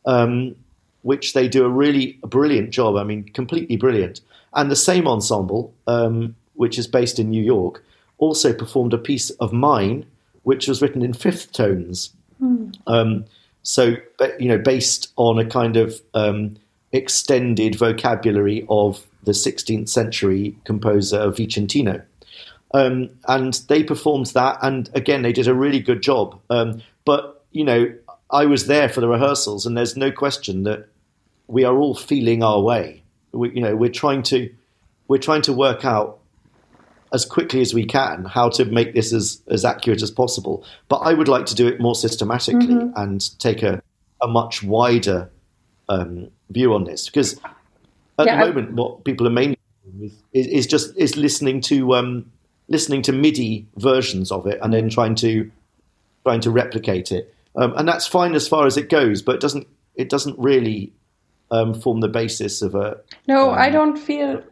[0.05, 0.57] um,
[1.03, 2.97] which they do a really brilliant job.
[2.97, 4.21] I mean, completely brilliant.
[4.55, 7.85] And the same ensemble, um, which is based in New York,
[8.23, 10.07] also performed a piece of mine,
[10.45, 12.13] which was written in fifth tones.
[12.41, 12.73] Mm.
[12.87, 13.25] Um,
[13.65, 13.97] so,
[14.39, 16.57] you know, based on a kind of um,
[16.93, 22.01] extended vocabulary of the 16th century composer Vicentino.
[22.73, 26.39] Um, and they performed that, and again, they did a really good job.
[26.49, 27.93] Um, but, you know,
[28.31, 30.89] I was there for the rehearsals, and there's no question that
[31.49, 33.03] we are all feeling our way.
[33.33, 34.49] We, you know, we're trying to
[35.09, 36.22] we're trying to work out
[37.13, 40.65] as quickly as we can how to make this as, as accurate as possible.
[40.89, 42.97] But I would like to do it more systematically mm-hmm.
[42.97, 43.83] and take a,
[44.23, 45.31] a much wider
[45.89, 47.39] um, view on this because
[48.19, 51.95] at yeah, the moment what people are mainly doing is, is just is listening to
[51.95, 52.31] um,
[52.69, 55.51] listening to MIDI versions of it and then trying to
[56.25, 57.35] trying to replicate it.
[57.57, 60.93] Um, and that's fine as far as it goes, but it doesn't it doesn't really
[61.51, 62.99] um, form the basis of a.
[63.29, 64.43] No, I um, don't feel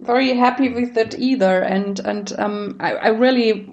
[0.00, 3.72] very happy with it either, and and um, I, I really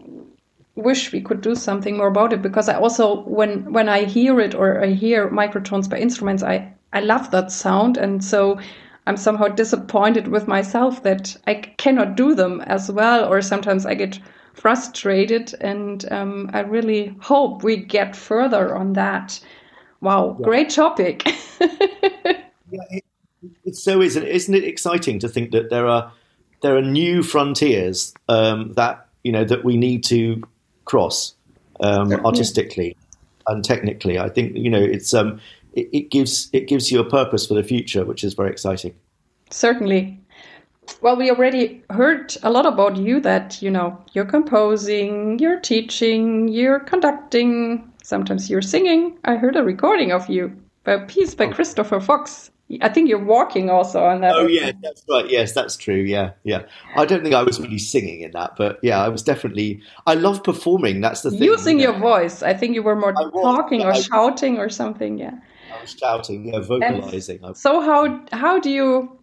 [0.75, 4.39] wish we could do something more about it because I also when when I hear
[4.39, 8.59] it or I hear microtones by instruments, I I love that sound, and so
[9.07, 13.93] I'm somehow disappointed with myself that I cannot do them as well, or sometimes I
[13.95, 14.19] get
[14.53, 19.39] frustrated, and um, I really hope we get further on that.
[20.01, 20.43] Wow, yeah.
[20.43, 21.23] great topic.
[22.69, 22.99] yeah,
[23.63, 26.11] it, it so is, isn't it exciting to think that there are
[26.61, 30.43] there are new frontiers um, that you know that we need to
[30.85, 31.35] cross
[31.79, 32.95] um, artistically
[33.47, 34.19] and technically.
[34.19, 35.39] I think you know it's um,
[35.73, 38.95] it, it gives it gives you a purpose for the future, which is very exciting.
[39.49, 40.19] Certainly.
[41.01, 46.47] Well, we already heard a lot about you that, you know, you're composing, you're teaching,
[46.47, 49.17] you're conducting, sometimes you're singing.
[49.25, 51.51] I heard a recording of you, a piece by oh.
[51.51, 52.51] Christopher Fox.
[52.81, 54.35] I think you're walking also on that.
[54.35, 55.29] Oh yeah, that's right.
[55.29, 56.01] Yes, that's true.
[56.01, 56.63] Yeah, yeah.
[56.95, 59.81] I don't think I was really singing in that, but yeah, I was definitely.
[60.07, 60.99] I love performing.
[60.99, 61.43] That's the thing.
[61.43, 61.91] Using you know?
[61.91, 62.41] your voice.
[62.41, 65.19] I think you were more was, talking or I, shouting or something.
[65.19, 65.35] Yeah.
[65.71, 66.47] I was shouting.
[66.51, 67.39] Yeah, vocalizing.
[67.43, 69.15] And so how how do you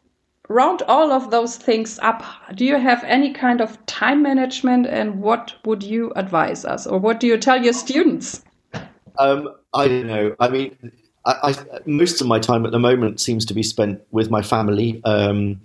[0.49, 2.23] round all of those things up?
[2.55, 7.01] Do you have any kind of time management, and what would you advise us, or
[7.01, 8.45] what do you tell your students?
[9.19, 10.37] Um, I don't know.
[10.39, 10.77] I mean,
[11.25, 14.43] I, I, most of my time at the moment seems to be spent with my
[14.43, 15.01] family.
[15.05, 15.61] Um,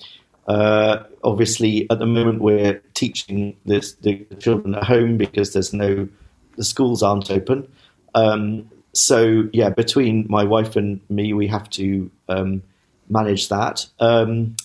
[0.47, 6.07] uh, obviously, at the moment we're teaching this, the children at home because there's no
[6.55, 7.71] the schools aren't open.
[8.15, 12.63] Um, so yeah, between my wife and me, we have to um,
[13.09, 13.85] manage that.
[13.99, 14.55] Um,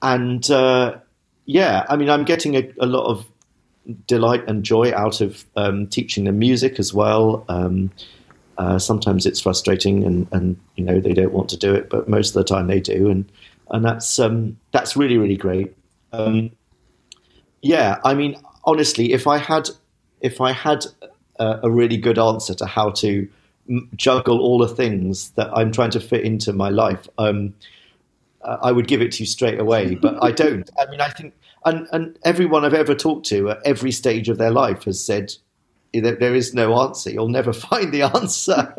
[0.00, 0.96] and uh,
[1.44, 3.26] yeah, I mean, I'm getting a, a, lot of
[4.06, 7.44] delight and joy out of um, teaching them music as well.
[8.58, 12.08] Uh, sometimes it's frustrating, and, and you know they don't want to do it, but
[12.08, 13.30] most of the time they do, and
[13.70, 15.74] and that's um, that's really really great.
[16.12, 16.50] Um,
[17.62, 19.68] yeah, I mean, honestly, if I had
[20.20, 20.86] if I had
[21.38, 23.28] a, a really good answer to how to
[23.94, 27.54] juggle all the things that I'm trying to fit into my life, um,
[28.42, 29.94] I would give it to you straight away.
[29.94, 30.68] But I don't.
[30.78, 31.34] I mean, I think,
[31.64, 35.34] and, and everyone I've ever talked to at every stage of their life has said
[35.92, 37.10] there is no answer.
[37.10, 38.74] You'll never find the answer.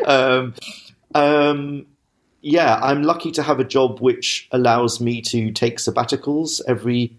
[0.06, 0.54] um,
[1.14, 1.86] um,
[2.40, 7.16] yeah, I'm lucky to have a job which allows me to take sabbaticals every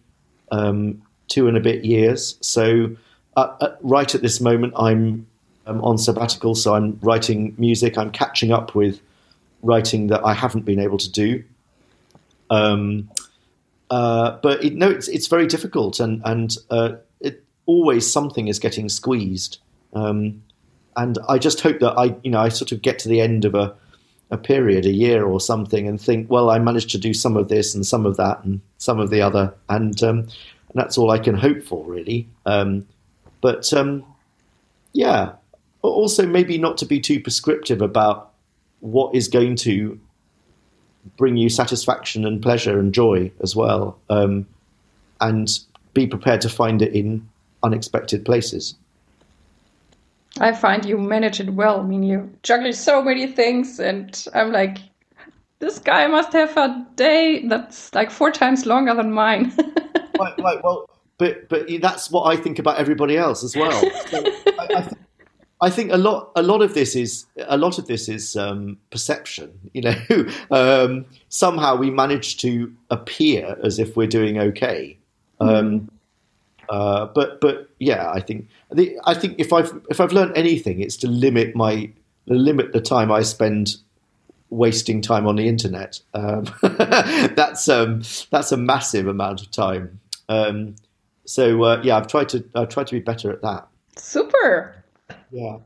[0.51, 2.37] um, two and a bit years.
[2.41, 2.95] So,
[3.35, 5.25] uh, uh, right at this moment, I'm
[5.65, 7.97] um, on sabbatical, so I'm writing music.
[7.97, 8.99] I'm catching up with
[9.61, 11.43] writing that I haven't been able to do.
[12.49, 13.09] Um,
[13.89, 18.59] uh, but it, no, it's it's very difficult, and and uh, it, always something is
[18.59, 19.59] getting squeezed.
[19.93, 20.43] Um,
[20.95, 23.45] and I just hope that I, you know, I sort of get to the end
[23.45, 23.75] of a
[24.31, 27.49] a period, a year or something, and think, well, I managed to do some of
[27.49, 31.11] this and some of that and some of the other, and, um, and that's all
[31.11, 32.27] I can hope for, really.
[32.47, 32.87] Um,
[33.41, 34.03] but um,
[34.91, 35.33] yeah,
[35.83, 38.31] also maybe not to be too prescriptive about
[38.79, 39.99] what is going to
[41.15, 44.47] bring you satisfaction and pleasure and joy as well, um,
[45.21, 45.59] and
[45.93, 47.29] be prepared to find it in
[47.63, 48.75] unexpected places.
[50.39, 51.79] I find you manage it well.
[51.79, 54.79] I mean, you juggle so many things, and I'm like,
[55.59, 59.53] this guy must have a day that's like four times longer than mine.
[60.19, 60.63] right, right.
[60.63, 63.79] Well, but but that's what I think about everybody else as well.
[64.07, 64.23] So
[64.59, 64.93] I, I, th-
[65.61, 68.77] I, think a lot a lot of this is a lot of this is um,
[68.89, 69.51] perception.
[69.73, 74.97] You know, um, somehow we manage to appear as if we're doing okay.
[75.39, 75.89] Um, mm.
[76.69, 80.79] Uh, but but yeah, I think the, I think if I've if I've learned anything,
[80.79, 81.91] it's to limit my
[82.27, 83.77] limit the time I spend
[84.49, 85.99] wasting time on the internet.
[86.13, 89.99] Um, that's um, that's a massive amount of time.
[90.29, 90.75] Um,
[91.25, 93.67] so uh, yeah, I've tried to I've tried to be better at that.
[93.97, 94.83] Super.
[95.31, 95.57] Yeah.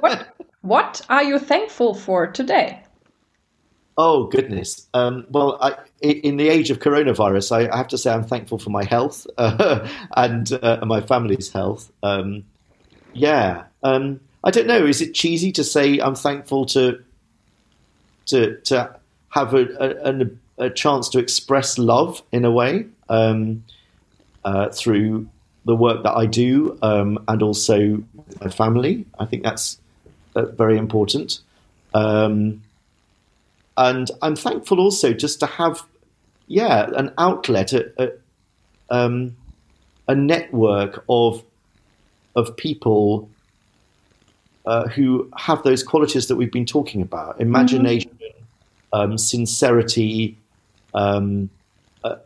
[0.00, 2.82] what What are you thankful for today?
[4.02, 4.86] Oh goodness.
[4.94, 8.70] Um, well, I, in the age of coronavirus, I, have to say I'm thankful for
[8.70, 9.86] my health uh,
[10.16, 11.92] and, uh, my family's health.
[12.02, 12.44] Um,
[13.12, 13.64] yeah.
[13.82, 14.86] Um, I don't know.
[14.86, 17.04] Is it cheesy to say I'm thankful to
[18.28, 18.96] to to
[19.28, 19.66] have a,
[20.08, 23.64] a, a chance to express love in a way um,
[24.46, 25.28] uh, through
[25.66, 28.02] the work that I do um, and also
[28.40, 29.04] my family?
[29.18, 29.78] I think that's
[30.34, 31.40] uh, very important.
[31.92, 32.62] Um,
[33.80, 35.82] and I'm thankful also just to have,
[36.48, 38.12] yeah, an outlet, a, a,
[38.90, 39.34] um,
[40.06, 41.42] a network of
[42.36, 43.28] of people
[44.66, 49.00] uh, who have those qualities that we've been talking about: imagination, mm-hmm.
[49.00, 50.36] um, sincerity,
[50.92, 51.48] um,
[52.04, 52.18] a,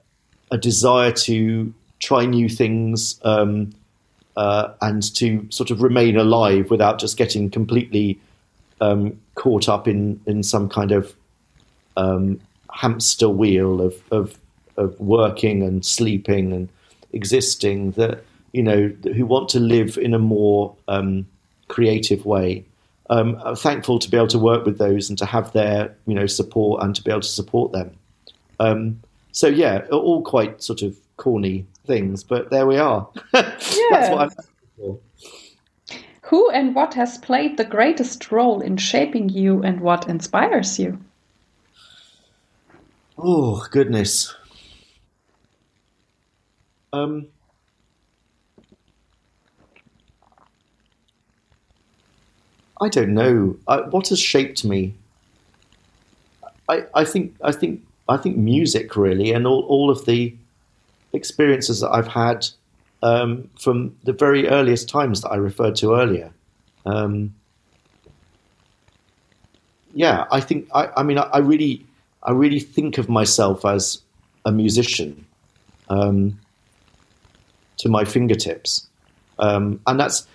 [0.50, 3.72] a, desire to try new things, um,
[4.36, 8.18] uh, and to sort of remain alive without just getting completely
[8.80, 11.14] um, caught up in in some kind of
[11.96, 12.40] um,
[12.70, 14.38] hamster wheel of, of
[14.76, 16.68] of working and sleeping and
[17.12, 21.26] existing that you know who want to live in a more um,
[21.68, 22.64] creative way.
[23.10, 26.14] Um, I'm thankful to be able to work with those and to have their you
[26.14, 27.96] know support and to be able to support them.
[28.60, 29.00] Um,
[29.32, 33.08] so yeah, all quite sort of corny things, but there we are.
[33.32, 34.30] That's what I'm
[34.76, 34.98] for.
[36.22, 40.98] Who and what has played the greatest role in shaping you and what inspires you?
[43.26, 44.34] Oh goodness.
[46.92, 47.28] Um,
[52.82, 53.56] I don't know.
[53.66, 54.92] I, what has shaped me?
[56.68, 60.34] I, I think I think I think music really, and all, all of the
[61.14, 62.46] experiences that I've had
[63.02, 66.30] um, from the very earliest times that I referred to earlier.
[66.84, 67.34] Um,
[69.94, 71.86] yeah, I think I, I mean I, I really
[72.24, 74.02] I really think of myself as
[74.44, 75.26] a musician
[75.88, 76.38] um,
[77.78, 78.86] to my fingertips,
[79.38, 80.26] um, and that's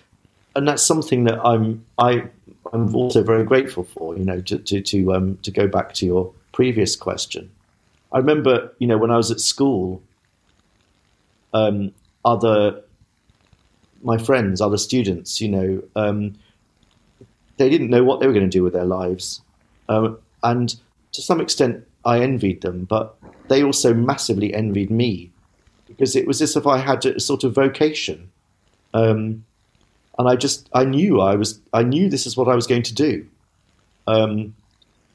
[0.55, 2.23] and that's something that I'm I
[2.71, 4.17] I'm also very grateful for.
[4.17, 7.49] You know, to to to, um, to go back to your previous question,
[8.11, 10.01] I remember you know when I was at school,
[11.53, 11.91] um,
[12.23, 12.83] other
[14.01, 16.35] my friends, other students, you know, um,
[17.57, 19.41] they didn't know what they were going to do with their lives,
[19.89, 20.75] um, and
[21.20, 23.17] to some extent, I envied them, but
[23.49, 25.32] they also massively envied me
[25.86, 28.32] because it was as if I had a sort of vocation.
[28.93, 29.43] Um,
[30.17, 32.84] and I just I knew I was I knew this is what I was going
[32.84, 33.28] to do.
[34.07, 34.55] Um,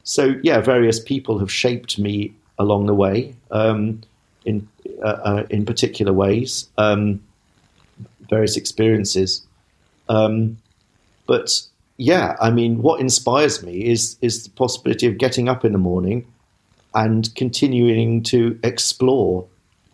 [0.02, 4.02] so yeah, various people have shaped me along the way um,
[4.44, 4.68] in
[5.02, 7.22] uh, uh, in particular ways, um,
[8.28, 9.42] various experiences.
[10.10, 10.58] Um,
[11.26, 11.62] but
[11.96, 15.78] yeah, I mean, what inspires me is is the possibility of getting up in the
[15.78, 16.26] morning
[16.94, 19.46] and continuing to explore,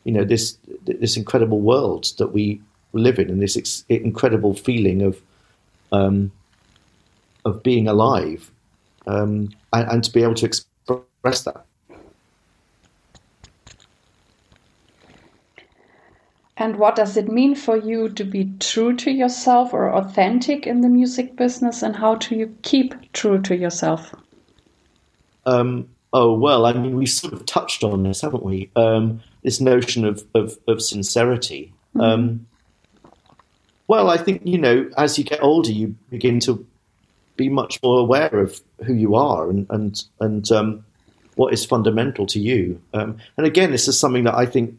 [0.04, 2.60] you know, this this incredible world that we
[2.92, 5.20] live in, and this ex- incredible feeling of
[5.92, 6.32] um,
[7.44, 8.50] of being alive,
[9.06, 11.64] um, and, and to be able to express that.
[16.60, 20.82] And what does it mean for you to be true to yourself or authentic in
[20.82, 21.82] the music business?
[21.82, 24.14] And how do you keep true to yourself?
[25.46, 28.70] Um, oh, well, I mean, we've sort of touched on this, haven't we?
[28.76, 31.72] Um, this notion of, of, of sincerity.
[31.96, 32.00] Mm-hmm.
[32.02, 32.46] Um,
[33.88, 36.64] well, I think, you know, as you get older, you begin to
[37.36, 40.84] be much more aware of who you are and, and, and um,
[41.36, 42.82] what is fundamental to you.
[42.92, 44.78] Um, and again, this is something that I think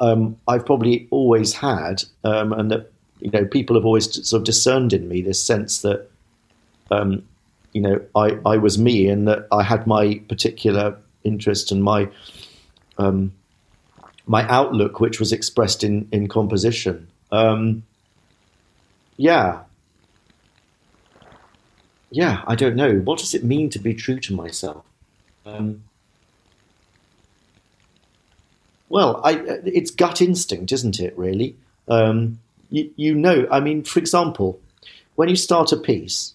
[0.00, 4.44] um, I've probably always had, um, and that you know people have always sort of
[4.44, 6.08] discerned in me this sense that
[6.90, 7.22] um,
[7.72, 12.08] you know I, I was me and that I had my particular interest and my
[12.98, 13.32] um,
[14.26, 17.08] my outlook, which was expressed in in composition.
[17.32, 17.82] Um,
[19.16, 19.62] yeah,
[22.10, 22.96] yeah, I don't know.
[22.98, 24.84] What does it mean to be true to myself?
[28.88, 29.32] Well, I,
[29.64, 31.16] it's gut instinct, isn't it?
[31.18, 31.56] Really,
[31.88, 32.38] um,
[32.70, 33.46] you, you know.
[33.50, 34.60] I mean, for example,
[35.16, 36.34] when you start a piece,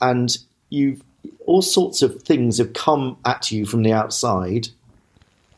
[0.00, 0.36] and
[0.68, 1.02] you've
[1.46, 4.68] all sorts of things have come at you from the outside,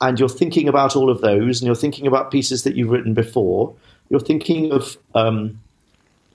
[0.00, 3.14] and you're thinking about all of those, and you're thinking about pieces that you've written
[3.14, 3.74] before.
[4.08, 5.60] You're thinking of um,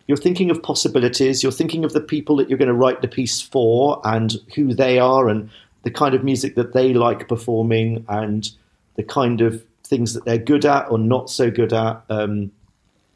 [0.07, 1.43] you're thinking of possibilities.
[1.43, 4.73] You're thinking of the people that you're going to write the piece for, and who
[4.73, 5.49] they are, and
[5.83, 8.49] the kind of music that they like performing, and
[8.95, 12.03] the kind of things that they're good at or not so good at.
[12.09, 12.51] Um,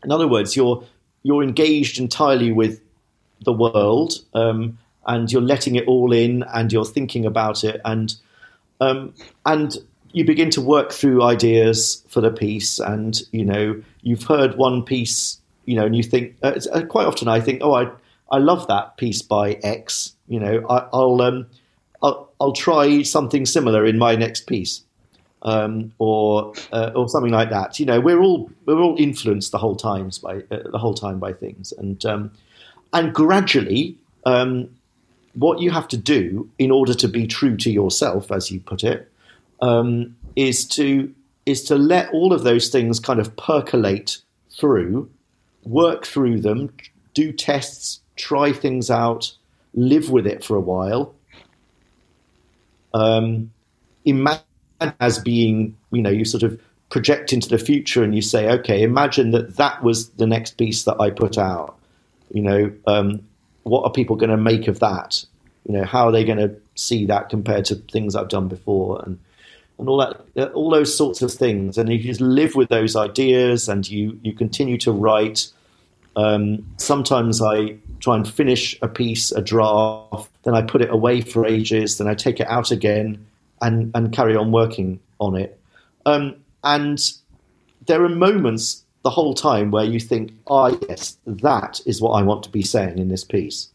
[0.03, 0.84] in other words, you're
[1.24, 2.82] you're engaged entirely with
[3.43, 8.15] the world, um, and you're letting it all in, and you're thinking about it, and
[8.80, 9.13] um,
[9.45, 9.78] and
[10.13, 14.84] you begin to work through ideas for the piece, and you know you've heard one
[14.84, 17.91] piece, you know, and you think uh, uh quite often I think, oh, I
[18.32, 21.47] I love that piece by X, you know, I, will um,
[22.01, 24.84] I'll I'll try something similar in my next piece
[25.43, 27.79] um, or uh, or something like that.
[27.79, 31.19] You know, we're all we're all influenced the whole times by uh, the whole time
[31.19, 32.31] by things, and um,
[32.93, 34.69] and gradually, um,
[35.33, 38.83] what you have to do in order to be true to yourself, as you put
[38.83, 39.11] it,
[39.61, 41.13] um, is to
[41.45, 44.17] is to let all of those things kind of percolate
[44.51, 45.09] through,
[45.63, 46.71] work through them,
[47.13, 49.33] do tests, try things out,
[49.73, 51.15] live with it for a while.
[52.93, 53.51] Um,
[54.82, 56.59] imagine as being, you know, you sort of
[56.89, 60.84] project into the future and you say, okay, imagine that that was the next piece
[60.84, 61.77] that I put out.
[62.32, 63.21] You know, um,
[63.63, 65.23] what are people going to make of that?
[65.67, 69.01] You know, how are they going to see that compared to things I've done before
[69.05, 69.19] and
[69.77, 71.75] and all that, uh, all those sorts of things.
[71.75, 75.47] And you just live with those ideas and you you continue to write.
[76.15, 81.21] Um, sometimes I try and finish a piece, a draft, then I put it away
[81.21, 83.25] for ages, then I take it out again
[83.62, 85.59] and and carry on working on it.
[86.05, 86.99] Um, and
[87.88, 92.12] there are moments the whole time where you think, "Ah, oh, yes, that is what
[92.12, 93.70] I want to be saying in this piece."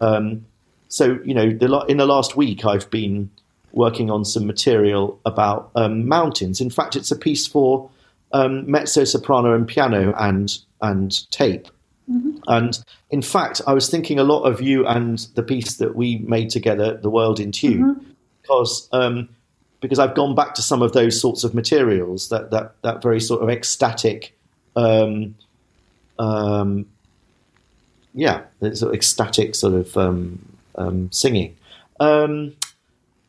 [0.00, 0.46] Um,
[0.88, 3.30] so you know, the, in the last week, I've been
[3.72, 6.60] working on some material about um, mountains.
[6.60, 7.90] In fact, it's a piece for
[8.32, 11.68] um, mezzo soprano and piano and and tape.
[12.10, 12.38] Mm-hmm.
[12.46, 12.78] And
[13.10, 16.50] in fact, I was thinking a lot of you and the piece that we made
[16.50, 18.10] together, "The World in Tune," mm-hmm
[18.46, 19.28] because um,
[19.80, 23.20] because I've gone back to some of those sorts of materials that that that very
[23.20, 24.36] sort of ecstatic,
[24.76, 25.34] um,
[26.18, 26.86] um,
[28.14, 30.38] yeah, sort of ecstatic sort of um,
[30.76, 31.56] um, singing,
[32.00, 32.54] um,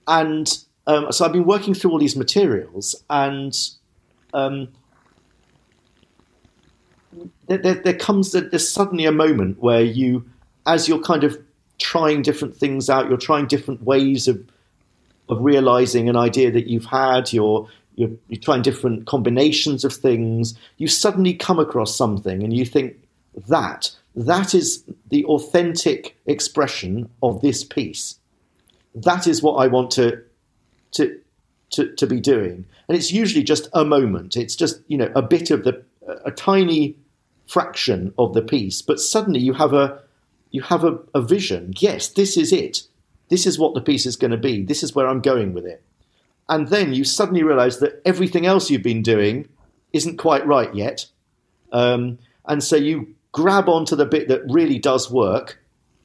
[0.08, 0.48] and
[0.88, 3.58] so I've been working through all these materials and.
[7.48, 10.30] There, there, there comes there's suddenly a moment where you,
[10.68, 11.42] as you're kind of
[11.80, 14.44] trying different things out, you're trying different ways of
[15.30, 20.58] of realizing an idea that you've had, you're, you're, you're trying different combinations of things,
[20.78, 22.96] you suddenly come across something and you think,
[23.48, 28.18] that, that is the authentic expression of this piece.
[28.96, 30.24] That is what I want to
[30.94, 31.20] to
[31.70, 32.66] to, to be doing.
[32.88, 34.38] And it's usually just a moment.
[34.38, 35.84] It's just, you know, a bit of the,
[36.26, 36.96] a tiny
[37.46, 40.02] fraction of the piece, but suddenly you have a,
[40.52, 41.74] you have a, a vision.
[41.78, 42.84] Yes, this is it.
[43.30, 44.64] This is what the piece is going to be.
[44.64, 45.84] This is where I'm going with it.
[46.50, 49.50] And then you suddenly realize that everything else you've been doing
[49.94, 51.06] isn't quite right yet.
[51.74, 55.60] Um, and so you grab onto the bit that really does work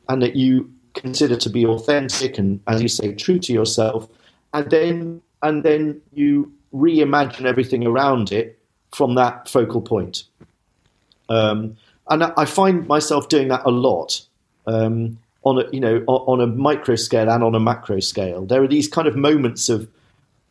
[0.08, 4.08] and that you consider to be authentic and, as you say, true to yourself.
[4.52, 8.58] And then and then you reimagine everything around it
[8.92, 10.24] from that focal point.
[11.28, 11.76] Um,
[12.08, 14.24] and I find myself doing that a lot
[14.66, 18.44] um, on a you know on a micro scale and on a macro scale.
[18.46, 19.88] There are these kind of moments of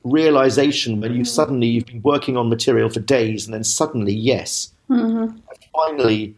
[0.03, 4.71] realization when you suddenly you've been working on material for days and then suddenly yes,
[4.89, 5.37] mm-hmm.
[5.73, 6.35] finally,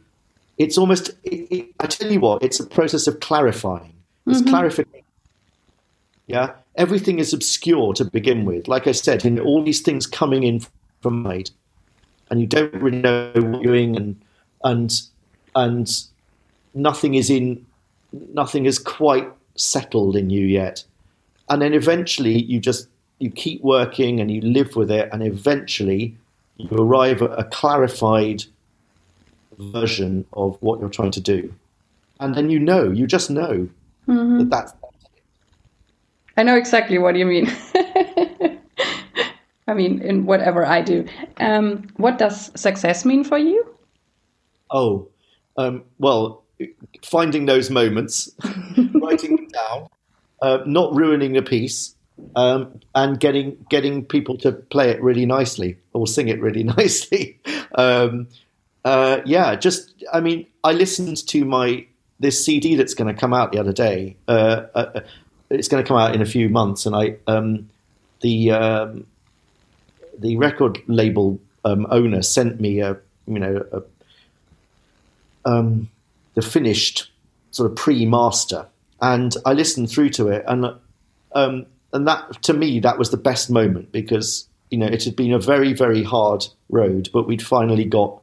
[0.57, 1.09] it's almost.
[1.23, 3.93] It, it, I tell you what, it's a process of clarifying.
[4.27, 4.49] It's mm-hmm.
[4.49, 5.05] clarification.
[6.27, 8.67] Yeah, everything is obscure to begin with.
[8.67, 10.61] Like I said, in all these things coming in
[11.01, 11.49] from made,
[12.29, 14.21] and you don't really know what you're doing, and
[14.63, 15.01] and
[15.55, 16.03] and
[16.73, 17.65] nothing is in,
[18.33, 20.83] nothing is quite settled in you yet,
[21.49, 22.87] and then eventually you just
[23.19, 26.15] you keep working and you live with it, and eventually
[26.57, 28.43] you arrive at a clarified
[29.57, 31.53] version of what you're trying to do,
[32.19, 33.67] and then you know, you just know
[34.07, 34.37] mm-hmm.
[34.39, 34.73] that that's
[36.35, 37.51] I know exactly what you mean.
[39.67, 41.05] I mean, in whatever I do.
[41.37, 43.65] Um, what does success mean for you?
[44.71, 45.07] Oh,
[45.57, 46.42] um, well,
[47.03, 48.31] finding those moments,
[48.93, 49.87] writing them down,
[50.41, 51.95] uh, not ruining a piece,
[52.35, 57.39] um, and getting getting people to play it really nicely or sing it really nicely.
[57.75, 58.27] um,
[58.85, 61.85] uh, yeah, just I mean, I listened to my
[62.19, 64.15] this CD that's going to come out the other day.
[64.27, 65.01] Uh, uh
[65.49, 67.69] it's going to come out in a few months, and I um,
[68.21, 69.05] the um,
[70.17, 72.97] the record label um, owner sent me a
[73.27, 73.81] you know a,
[75.49, 75.89] um,
[76.35, 77.11] the finished
[77.51, 78.67] sort of pre-master,
[79.01, 80.65] and I listened through to it, and
[81.33, 85.15] um, and that to me that was the best moment because you know it had
[85.15, 88.21] been a very very hard road, but we'd finally got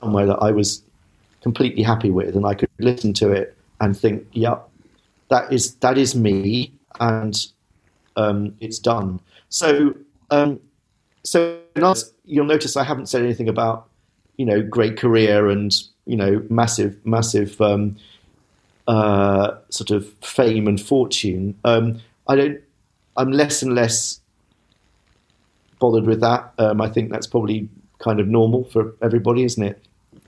[0.00, 0.82] somewhere that I was
[1.42, 4.58] completely happy with, and I could listen to it and think, yeah,
[5.28, 7.46] that is that is me, and
[8.16, 9.20] um, it's done.
[9.48, 9.94] So,
[10.30, 10.60] um,
[11.22, 11.58] so
[12.24, 13.88] you'll notice I haven't said anything about
[14.36, 15.72] you know great career and
[16.06, 17.96] you know massive massive um,
[18.88, 21.54] uh, sort of fame and fortune.
[21.64, 22.60] Um, I don't.
[23.16, 24.20] I'm less and less
[25.78, 26.52] bothered with that.
[26.58, 29.82] Um, I think that's probably kind of normal for everybody, isn't it?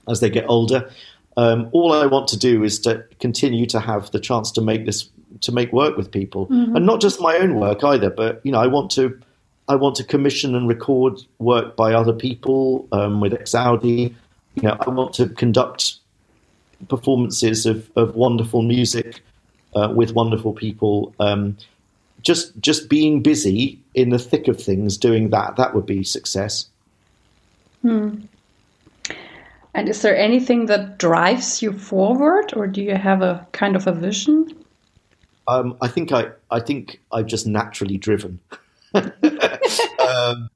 [0.07, 0.89] As they get older,
[1.37, 4.85] um, all I want to do is to continue to have the chance to make
[4.85, 5.09] this
[5.41, 6.75] to make work with people, mm-hmm.
[6.75, 8.09] and not just my own work either.
[8.09, 9.19] But you know, I want to
[9.69, 14.15] I want to commission and record work by other people um, with Exaudi.
[14.61, 15.95] You know, I want to conduct
[16.87, 19.21] performances of, of wonderful music
[19.75, 21.13] uh, with wonderful people.
[21.19, 21.57] Um,
[22.21, 26.67] just just being busy in the thick of things, doing that, that would be success.
[27.81, 28.15] Hmm.
[29.73, 33.87] And is there anything that drives you forward, or do you have a kind of
[33.87, 34.47] a vision?
[35.47, 38.39] Um, I think I, I think I'm just naturally driven.
[38.93, 40.49] um,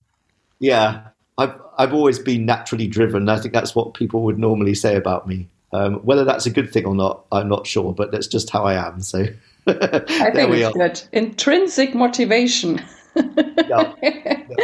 [0.60, 3.30] yeah, I've I've always been naturally driven.
[3.30, 5.48] I think that's what people would normally say about me.
[5.72, 8.64] Um, whether that's a good thing or not, I'm not sure, but that's just how
[8.64, 9.02] I am.
[9.02, 9.20] So
[9.68, 10.72] I think it's are.
[10.72, 11.02] good.
[11.12, 12.84] Intrinsic motivation.
[13.16, 13.94] yeah,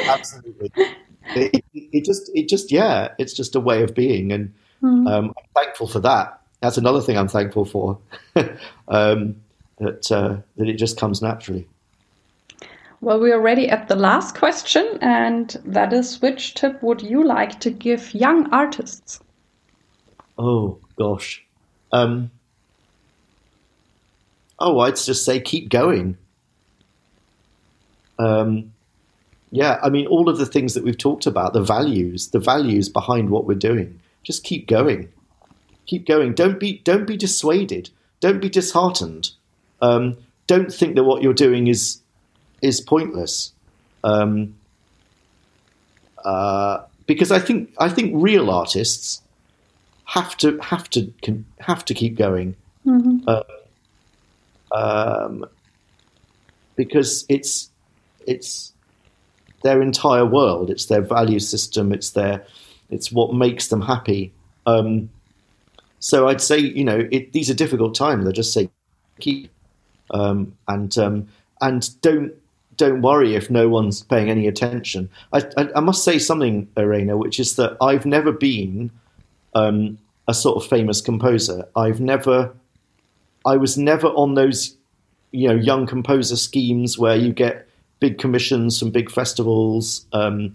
[0.08, 0.72] absolutely
[1.36, 5.10] it, it, just, it just, yeah, it's just a way of being, and mm.
[5.10, 6.42] um, I'm thankful for that.
[6.62, 8.00] That's another thing I'm thankful for.
[8.88, 9.36] um,
[9.78, 11.68] that uh, that it just comes naturally.
[13.02, 17.24] Well, we are already at the last question, and that is which tip would you
[17.24, 19.22] like to give young artists?
[20.38, 21.46] Oh, gosh.
[21.94, 22.30] Um,
[24.60, 26.18] oh, I'd just say keep going.
[28.18, 28.74] Um,
[29.52, 32.90] yeah, I mean, all of the things that we've talked about, the values, the values
[32.90, 35.08] behind what we're doing, just keep going,
[35.86, 36.34] keep going.
[36.34, 37.90] Don't be, don't be dissuaded.
[38.20, 39.32] Don't be disheartened.
[39.82, 42.02] Um, don't think that what you're doing is
[42.62, 43.54] is pointless.
[44.04, 44.56] Um,
[46.24, 49.22] uh, because I think I think real artists
[50.06, 52.56] have to have to can, have to keep going.
[52.86, 53.28] Mm-hmm.
[53.28, 53.44] Uh,
[54.72, 55.46] um,
[56.76, 57.70] because it's
[58.26, 58.74] it's
[59.64, 60.70] their entire world.
[60.70, 61.92] It's their value system.
[61.92, 62.46] It's their
[62.90, 64.32] it's what makes them happy.
[64.66, 65.10] Um,
[66.00, 68.28] so I'd say you know it, these are difficult times.
[68.28, 68.70] I just say
[69.20, 69.50] keep
[70.12, 71.28] um, and um,
[71.62, 72.34] and don't
[72.80, 75.10] don't worry if no one's paying any attention.
[75.34, 78.90] I, I, I must say something, Irena, which is that I've never been
[79.54, 80.00] um,
[80.30, 81.68] a sort of famous composer.
[81.76, 82.54] I've never,
[83.46, 84.78] I was never on those,
[85.32, 87.68] you know, young composer schemes where you get
[88.00, 90.06] big commissions from big festivals.
[90.14, 90.54] Um,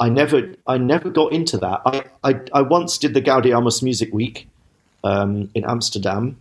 [0.00, 1.82] I never, I never got into that.
[1.84, 4.48] I, I, I once did the Gaudeamus Music Week
[5.04, 6.38] um, in Amsterdam,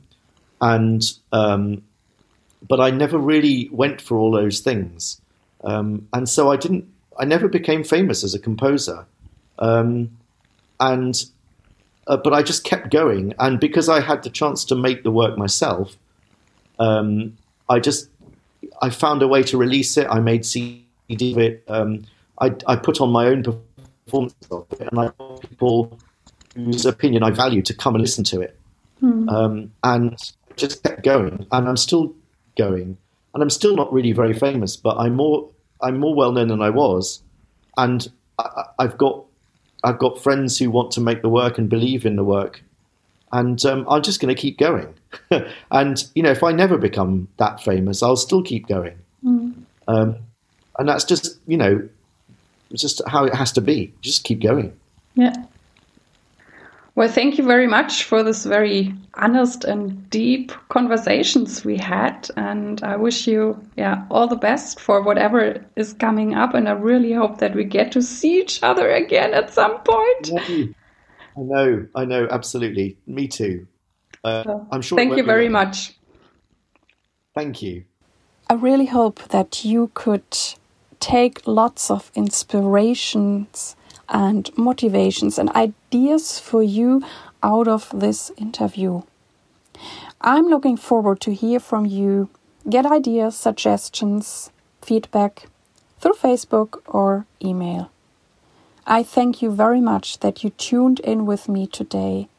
[0.61, 1.03] and
[1.33, 1.83] um,
[2.67, 5.21] but I never really went for all those things,
[5.63, 6.85] um, and so I didn't.
[7.19, 9.05] I never became famous as a composer,
[9.59, 10.11] um,
[10.79, 11.25] and
[12.07, 15.11] uh, but I just kept going, and because I had the chance to make the
[15.11, 15.95] work myself,
[16.79, 17.37] um,
[17.69, 18.09] I just
[18.81, 20.07] I found a way to release it.
[20.09, 21.63] I made CD of it.
[21.67, 22.03] Um,
[22.39, 23.43] I, I put on my own
[24.05, 25.97] performance of it, and I got people
[26.55, 28.57] whose opinion I value to come and listen to it,
[29.01, 29.29] mm.
[29.29, 30.17] um, and
[30.55, 31.45] just kept going.
[31.51, 32.15] And I'm still
[32.57, 32.97] going,
[33.33, 35.49] and I'm still not really very famous, but I'm more
[35.81, 37.21] I'm more well known than I was,
[37.77, 38.07] and
[38.39, 39.23] I, have got
[39.83, 42.61] I've got friends who want to make the work and believe in the work,
[43.31, 44.93] and um, I'm just going to keep going.
[45.71, 48.97] and you know, if I never become that famous, I'll still keep going.
[49.23, 49.53] Mm.
[49.87, 50.17] Um,
[50.79, 51.87] and that's just you know,
[52.73, 53.93] just how it has to be.
[54.01, 54.77] Just keep going.
[55.15, 55.45] Yeah.
[56.97, 62.27] Well, thank you very much for this very honest and deep conversations we had.
[62.35, 66.55] And I wish you, yeah, all the best for whatever is coming up.
[66.55, 70.31] And I really hope that we get to see each other again at some point.
[70.33, 70.73] I
[71.35, 72.97] know, I know, absolutely.
[73.05, 73.67] Me too.
[74.23, 74.97] Uh, so, I'm sure.
[74.97, 75.93] Thank you very much.
[77.35, 77.83] Thank you.
[78.49, 80.25] I really hope that you could
[80.99, 83.75] take lots of inspirations
[84.09, 87.03] and motivations and ideas for you
[87.43, 89.01] out of this interview.
[90.21, 92.29] I'm looking forward to hear from you.
[92.69, 94.49] Get ideas, suggestions,
[94.81, 95.47] feedback
[95.99, 97.91] through Facebook or email.
[98.85, 102.29] I thank you very much that you tuned in with me today.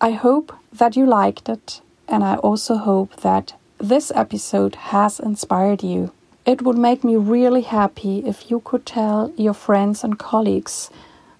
[0.00, 5.82] I hope that you liked it, and I also hope that this episode has inspired
[5.82, 6.12] you.
[6.46, 10.88] It would make me really happy if you could tell your friends and colleagues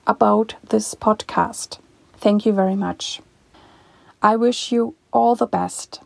[0.08, 1.78] about this podcast.
[2.16, 3.20] Thank you very much.
[4.22, 6.00] I wish you all the best.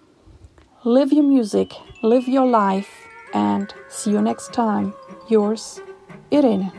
[0.85, 1.73] Live your music,
[2.03, 4.93] live your life, and see you next time.
[5.29, 5.81] Yours,
[6.33, 6.73] Irene.